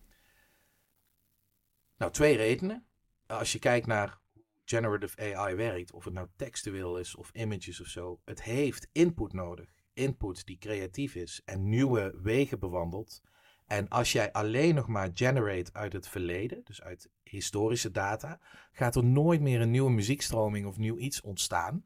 Nou, 1.98 2.12
twee 2.12 2.36
redenen. 2.36 2.86
Als 3.28 3.52
je 3.52 3.60
kijkt 3.60 3.88
naar 3.88 4.20
generative 4.66 5.36
AI 5.36 5.56
werkt, 5.56 5.92
of 5.92 6.04
het 6.04 6.14
nou 6.14 6.28
textueel 6.36 7.00
is 7.00 7.16
of 7.16 7.32
images 7.34 7.82
of 7.82 7.88
zo, 7.88 8.22
het 8.26 8.44
heeft 8.44 8.90
input 8.92 9.34
nodig. 9.34 9.74
Input 9.94 10.46
die 10.46 10.58
creatief 10.58 11.16
is 11.16 11.42
en 11.46 11.70
nieuwe 11.70 12.20
wegen 12.22 12.60
bewandelt. 12.60 13.22
En 13.68 13.90
als 13.90 14.12
jij 14.12 14.32
alleen 14.32 14.76
nog 14.76 14.88
maar 14.88 15.10
generate 15.14 15.74
uit 15.74 15.94
het 15.94 16.08
verleden, 16.08 16.64
dus 16.64 16.82
uit 16.82 17.10
historische 17.24 17.92
data, 17.92 18.40
gaat 18.72 18.96
er 18.96 19.04
nooit 19.04 19.42
meer 19.42 19.62
een 19.62 19.72
nieuwe 19.72 19.92
muziekstroming 19.92 20.66
of 20.66 20.78
nieuw 20.78 20.98
iets 20.98 21.22
ontstaan. 21.22 21.86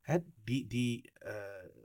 Hè, 0.00 0.18
die, 0.44 0.66
die 0.66 1.12
uh, 1.24 1.32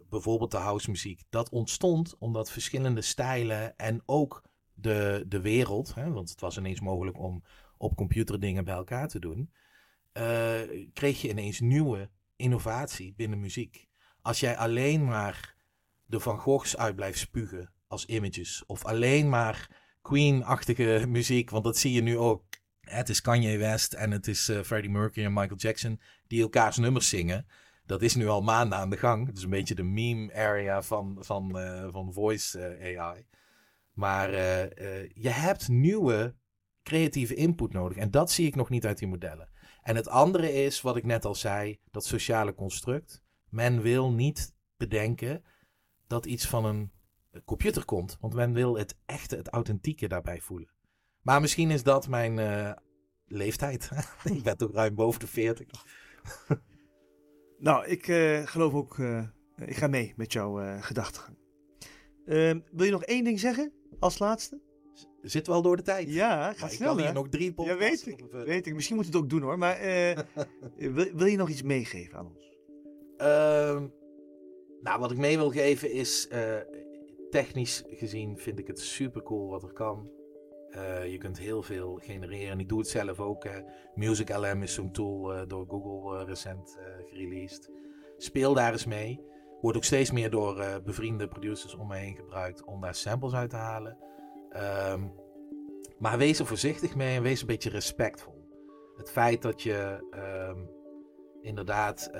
bijvoorbeeld 0.09 0.51
de 0.51 0.57
housemuziek, 0.57 1.21
dat 1.29 1.49
ontstond 1.49 2.15
omdat 2.17 2.51
verschillende 2.51 3.01
stijlen 3.01 3.77
en 3.77 4.01
ook 4.05 4.43
de, 4.73 5.25
de 5.27 5.41
wereld, 5.41 5.95
hè, 5.95 6.11
want 6.11 6.29
het 6.29 6.41
was 6.41 6.57
ineens 6.57 6.79
mogelijk 6.79 7.19
om 7.19 7.43
op 7.77 7.95
computer 7.95 8.39
dingen 8.39 8.65
bij 8.65 8.75
elkaar 8.75 9.07
te 9.07 9.19
doen, 9.19 9.51
uh, 10.13 10.59
kreeg 10.93 11.21
je 11.21 11.29
ineens 11.29 11.59
nieuwe 11.59 12.09
innovatie 12.35 13.13
binnen 13.13 13.39
muziek. 13.39 13.87
Als 14.21 14.39
jij 14.39 14.57
alleen 14.57 15.05
maar 15.05 15.55
de 16.05 16.19
Van 16.19 16.39
Goghs 16.39 16.77
uit 16.77 16.95
blijft 16.95 17.19
spugen 17.19 17.71
als 17.87 18.05
images. 18.05 18.63
Of 18.65 18.85
alleen 18.85 19.29
maar 19.29 19.69
Queen-achtige 20.01 21.05
muziek. 21.07 21.49
Want 21.49 21.63
dat 21.63 21.77
zie 21.77 21.93
je 21.93 22.01
nu 22.01 22.17
ook. 22.17 22.43
Het 22.81 23.09
is 23.09 23.21
Kanye 23.21 23.57
West 23.57 23.93
en 23.93 24.11
het 24.11 24.27
is 24.27 24.49
uh, 24.49 24.61
Freddie 24.61 24.91
Mercury 24.91 25.25
en 25.25 25.33
Michael 25.33 25.57
Jackson 25.57 25.99
die 26.27 26.41
elkaars 26.41 26.77
nummers 26.77 27.09
zingen. 27.09 27.47
Dat 27.87 28.01
is 28.01 28.15
nu 28.15 28.27
al 28.27 28.41
maanden 28.41 28.77
aan 28.77 28.89
de 28.89 28.97
gang. 28.97 29.27
Het 29.27 29.37
is 29.37 29.43
een 29.43 29.49
beetje 29.49 29.75
de 29.75 29.83
meme 29.83 30.33
area 30.33 30.81
van, 30.81 31.17
van, 31.19 31.59
uh, 31.59 31.87
van 31.89 32.13
voice 32.13 32.77
uh, 32.79 33.01
AI. 33.01 33.25
Maar 33.93 34.31
je 35.13 35.29
hebt 35.29 35.67
nieuwe 35.67 36.35
creatieve 36.83 37.35
input 37.35 37.73
nodig. 37.73 37.97
En 37.97 38.11
dat 38.11 38.31
zie 38.31 38.47
ik 38.47 38.55
nog 38.55 38.69
niet 38.69 38.85
uit 38.85 38.97
die 38.97 39.07
modellen. 39.07 39.49
En 39.81 39.95
het 39.95 40.07
andere 40.07 40.53
is, 40.53 40.81
wat 40.81 40.95
ik 40.95 41.05
net 41.05 41.25
al 41.25 41.35
zei, 41.35 41.79
dat 41.91 42.05
sociale 42.05 42.53
construct. 42.53 43.23
Men 43.49 43.81
wil 43.81 44.11
niet 44.11 44.55
bedenken 44.77 45.43
dat 46.07 46.25
iets 46.25 46.47
van 46.47 46.65
een 46.65 46.91
computer 47.45 47.85
komt. 47.85 48.17
Want 48.19 48.33
men 48.33 48.53
wil 48.53 48.77
het 48.77 48.97
echte, 49.05 49.35
het 49.35 49.47
authentieke 49.47 50.07
daarbij 50.07 50.39
voelen. 50.39 50.71
Maar 51.21 51.41
misschien 51.41 51.71
is 51.71 51.83
dat 51.83 52.07
mijn 52.07 52.75
leeftijd. 53.25 53.89
ik 54.23 54.43
ben 54.43 54.57
toch 54.57 54.71
ruim 54.71 54.95
boven 54.95 55.19
de 55.19 55.27
40. 55.27 55.67
Nou, 57.57 57.85
ik 57.85 58.07
uh, 58.07 58.47
geloof 58.47 58.73
ook. 58.73 58.97
Uh, 58.97 59.23
ik 59.55 59.75
ga 59.75 59.87
mee 59.87 60.13
met 60.15 60.33
jouw 60.33 60.79
gedachtegang. 60.81 61.37
Ehm, 62.25 62.59
wil 62.71 62.85
je 62.85 62.91
nog 62.91 63.03
één 63.03 63.23
ding 63.23 63.39
zeggen 63.39 63.71
als 63.99 64.19
laatste? 64.19 64.61
Zit 65.21 65.47
wel 65.47 65.61
door 65.61 65.75
de 65.75 65.81
tijd. 65.83 66.09
Ja, 66.09 66.53
ga 66.53 66.67
snel. 66.67 66.91
Ik 66.91 66.95
kan 66.97 67.05
hier 67.05 67.13
nog 67.13 67.29
drie 67.29 67.53
podcasts. 67.53 68.03
Ja, 68.03 68.11
weet 68.11 68.19
ik. 68.19 68.45
Weet 68.45 68.67
ik. 68.67 68.73
Misschien 68.73 68.95
moet 68.95 69.05
het 69.05 69.15
ook 69.15 69.29
doen 69.29 69.41
hoor. 69.41 69.57
Maar 69.57 69.79
wil, 70.77 71.07
wil, 71.13 71.25
je 71.25 71.37
nog 71.37 71.49
iets 71.49 71.61
meegeven 71.61 72.17
aan 72.17 72.25
ons? 72.25 72.57
Ehm, 73.17 73.87
nou, 74.81 74.99
wat 74.99 75.11
ik 75.11 75.17
mee 75.17 75.37
wil 75.37 75.51
geven 75.51 75.91
is 75.91 76.27
technisch 77.29 77.83
gezien 77.87 78.37
vind 78.37 78.59
ik 78.59 78.67
het 78.67 78.79
super 78.79 79.23
cool 79.23 79.49
wat 79.49 79.63
er 79.63 79.73
kan. 79.73 80.16
Uh, 80.71 81.11
je 81.11 81.17
kunt 81.17 81.39
heel 81.39 81.63
veel 81.63 81.99
genereren. 82.03 82.59
Ik 82.59 82.69
doe 82.69 82.79
het 82.79 82.87
zelf 82.87 83.19
ook. 83.19 83.47
Music 83.95 84.35
LM 84.35 84.63
is 84.63 84.73
zo'n 84.73 84.91
tool 84.91 85.33
uh, 85.33 85.41
door 85.47 85.65
Google 85.67 86.21
uh, 86.21 86.27
recent 86.27 86.77
gereleased. 87.05 87.71
Speel 88.17 88.53
daar 88.53 88.71
eens 88.71 88.85
mee. 88.85 89.21
Wordt 89.61 89.77
ook 89.77 89.83
steeds 89.83 90.11
meer 90.11 90.29
door 90.29 90.81
bevriende 90.85 91.27
producers 91.27 91.75
om 91.75 91.91
heen 91.91 92.15
gebruikt 92.15 92.63
om 92.63 92.81
daar 92.81 92.95
samples 92.95 93.33
uit 93.33 93.49
te 93.49 93.55
halen. 93.55 93.97
Um, 94.91 95.13
maar 95.97 96.17
wees 96.17 96.39
er 96.39 96.45
voorzichtig 96.45 96.95
mee 96.95 97.15
en 97.15 97.23
wees 97.23 97.41
een 97.41 97.47
beetje 97.47 97.69
respectvol. 97.69 98.49
Het 98.95 99.11
feit 99.11 99.41
dat 99.41 99.61
je 99.61 100.07
um, 100.49 100.69
inderdaad 101.41 102.11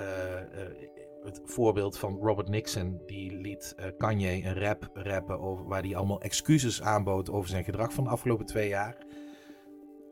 het 1.28 1.40
voorbeeld 1.44 1.98
van 1.98 2.18
Robert 2.22 2.48
Nixon, 2.48 3.00
die 3.06 3.36
liet 3.36 3.74
uh, 3.78 3.86
Kanye 3.98 4.44
een 4.44 4.58
rap 4.58 4.90
rappen 4.92 5.40
over, 5.40 5.66
waar 5.66 5.82
hij 5.82 5.96
allemaal 5.96 6.20
excuses 6.20 6.82
aanbood 6.82 7.30
over 7.30 7.48
zijn 7.48 7.64
gedrag 7.64 7.92
van 7.92 8.04
de 8.04 8.10
afgelopen 8.10 8.46
twee 8.46 8.68
jaar. 8.68 8.96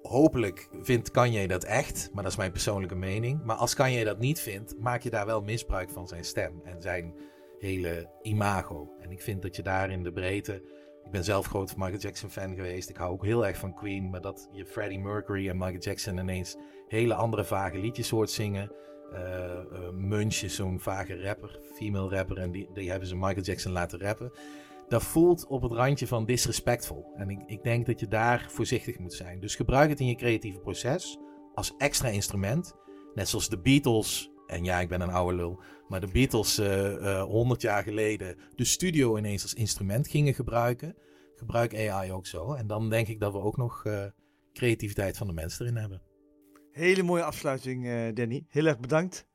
Hopelijk 0.03 0.69
vindt 0.81 1.11
Kanye 1.11 1.49
dat 1.49 1.65
echt, 1.65 2.11
maar 2.13 2.23
dat 2.23 2.33
is 2.33 2.39
mijn 2.39 2.53
persoonlijke 2.53 2.95
mening. 2.95 3.45
Maar 3.45 3.57
als 3.57 3.75
Kanye 3.75 4.05
dat 4.05 4.19
niet 4.19 4.41
vindt, 4.41 4.79
maak 4.79 5.03
je 5.03 5.11
daar 5.11 5.27
wel 5.27 5.43
misbruik 5.43 5.91
van 5.91 6.09
zijn 6.09 6.25
stem 6.25 6.61
en 6.65 6.83
zijn 6.83 7.15
hele 7.59 8.11
imago. 8.23 8.97
En 9.01 9.11
ik 9.11 9.23
vind 9.23 9.43
dat 9.43 9.57
je 9.57 9.63
daar 9.63 9.91
in 9.91 10.03
de 10.03 10.13
breedte. 10.13 10.63
Ik 11.05 11.11
ben 11.11 11.25
zelf 11.25 11.47
groot 11.47 11.77
Michael 11.77 11.99
Jackson 11.99 12.31
fan 12.31 12.55
geweest. 12.55 12.89
Ik 12.89 12.97
hou 12.97 13.13
ook 13.13 13.25
heel 13.25 13.47
erg 13.47 13.57
van 13.57 13.75
Queen. 13.75 14.11
Maar 14.11 14.21
dat 14.21 14.49
je 14.53 14.67
Freddie 14.67 14.99
Mercury 14.99 15.49
en 15.49 15.59
Michael 15.59 15.79
Jackson 15.79 16.19
ineens 16.19 16.57
hele 16.89 17.15
andere 17.15 17.45
vage 17.45 17.79
liedjes 17.79 18.11
hoort 18.11 18.31
zingen 18.31 18.73
uh, 19.13 19.91
Munch 19.93 20.43
is 20.43 20.55
zo'n 20.55 20.81
vage 20.81 21.23
rapper, 21.23 21.61
female 21.75 22.09
rapper, 22.09 22.39
en 22.39 22.51
die, 22.51 22.69
die 22.75 22.91
hebben 22.91 23.09
ze 23.09 23.17
Michael 23.17 23.43
Jackson 23.43 23.73
laten 23.73 24.01
rappen. 24.01 24.33
Dat 24.89 25.03
voelt 25.03 25.47
op 25.47 25.63
het 25.63 25.73
randje 25.73 26.07
van 26.07 26.25
disrespectvol. 26.25 27.13
En 27.17 27.31
ik, 27.31 27.39
ik 27.47 27.63
denk 27.63 27.87
dat 27.87 28.01
je 28.01 28.09
daar 28.09 28.47
voorzichtig 28.51 28.99
moet 28.99 29.15
zijn. 29.15 29.41
Dus 29.41 29.55
gebruik 29.55 29.89
het 29.89 30.01
in 30.01 30.07
je 30.07 30.15
creatieve 30.15 30.59
proces 30.59 31.19
als 31.55 31.75
extra 31.79 32.09
instrument. 32.09 32.75
Net 33.15 33.29
zoals 33.29 33.49
de 33.49 33.59
Beatles, 33.59 34.31
en 34.47 34.65
ja, 34.65 34.81
ik 34.81 34.89
ben 34.89 35.01
een 35.01 35.11
oude 35.11 35.37
lul, 35.37 35.61
maar 35.89 36.01
de 36.01 36.13
Beatles 36.13 36.59
uh, 36.59 37.23
100 37.23 37.63
jaar 37.63 37.83
geleden 37.83 38.37
de 38.55 38.65
studio 38.65 39.17
ineens 39.17 39.43
als 39.43 39.55
instrument 39.55 40.09
gingen 40.09 40.35
gebruiken. 40.35 40.97
Gebruik 41.35 41.75
AI 41.89 42.13
ook 42.13 42.27
zo. 42.27 42.53
En 42.53 42.67
dan 42.67 42.91
denk 42.91 43.09
ik 43.09 43.21
dat 43.21 43.33
we 43.33 43.39
ook 43.39 43.57
nog 43.57 43.83
creativiteit 44.53 45.17
van 45.17 45.27
de 45.27 45.33
mensen 45.33 45.65
erin 45.65 45.77
hebben. 45.77 46.03
Hele 46.77 47.03
mooie 47.03 47.25
afsluiting, 47.25 47.85
uh, 47.85 48.15
Danny. 48.15 48.45
Heel 48.49 48.67
erg 48.67 48.79
bedankt. 48.79 49.27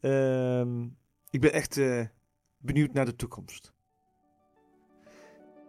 Uh, 0.00 0.60
ik 1.30 1.40
ben 1.40 1.52
echt 1.52 1.76
uh, 1.76 2.04
benieuwd 2.58 2.92
naar 2.92 3.04
de 3.04 3.16
toekomst. 3.16 3.72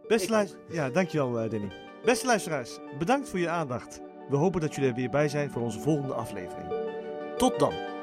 Beste 0.07 0.29
luisteraars, 0.29 0.73
ja, 0.73 0.89
dankjewel 0.89 1.43
uh, 1.43 1.49
Danny. 1.49 1.71
Beste 2.03 2.25
luisteraars, 2.25 2.79
bedankt 2.97 3.29
voor 3.29 3.39
je 3.39 3.49
aandacht. 3.49 4.01
We 4.29 4.35
hopen 4.35 4.61
dat 4.61 4.75
jullie 4.75 4.89
er 4.89 4.95
weer 4.95 5.09
bij 5.09 5.29
zijn 5.29 5.51
voor 5.51 5.61
onze 5.61 5.79
volgende 5.79 6.13
aflevering. 6.13 6.67
Tot 7.37 7.59
dan! 7.59 7.98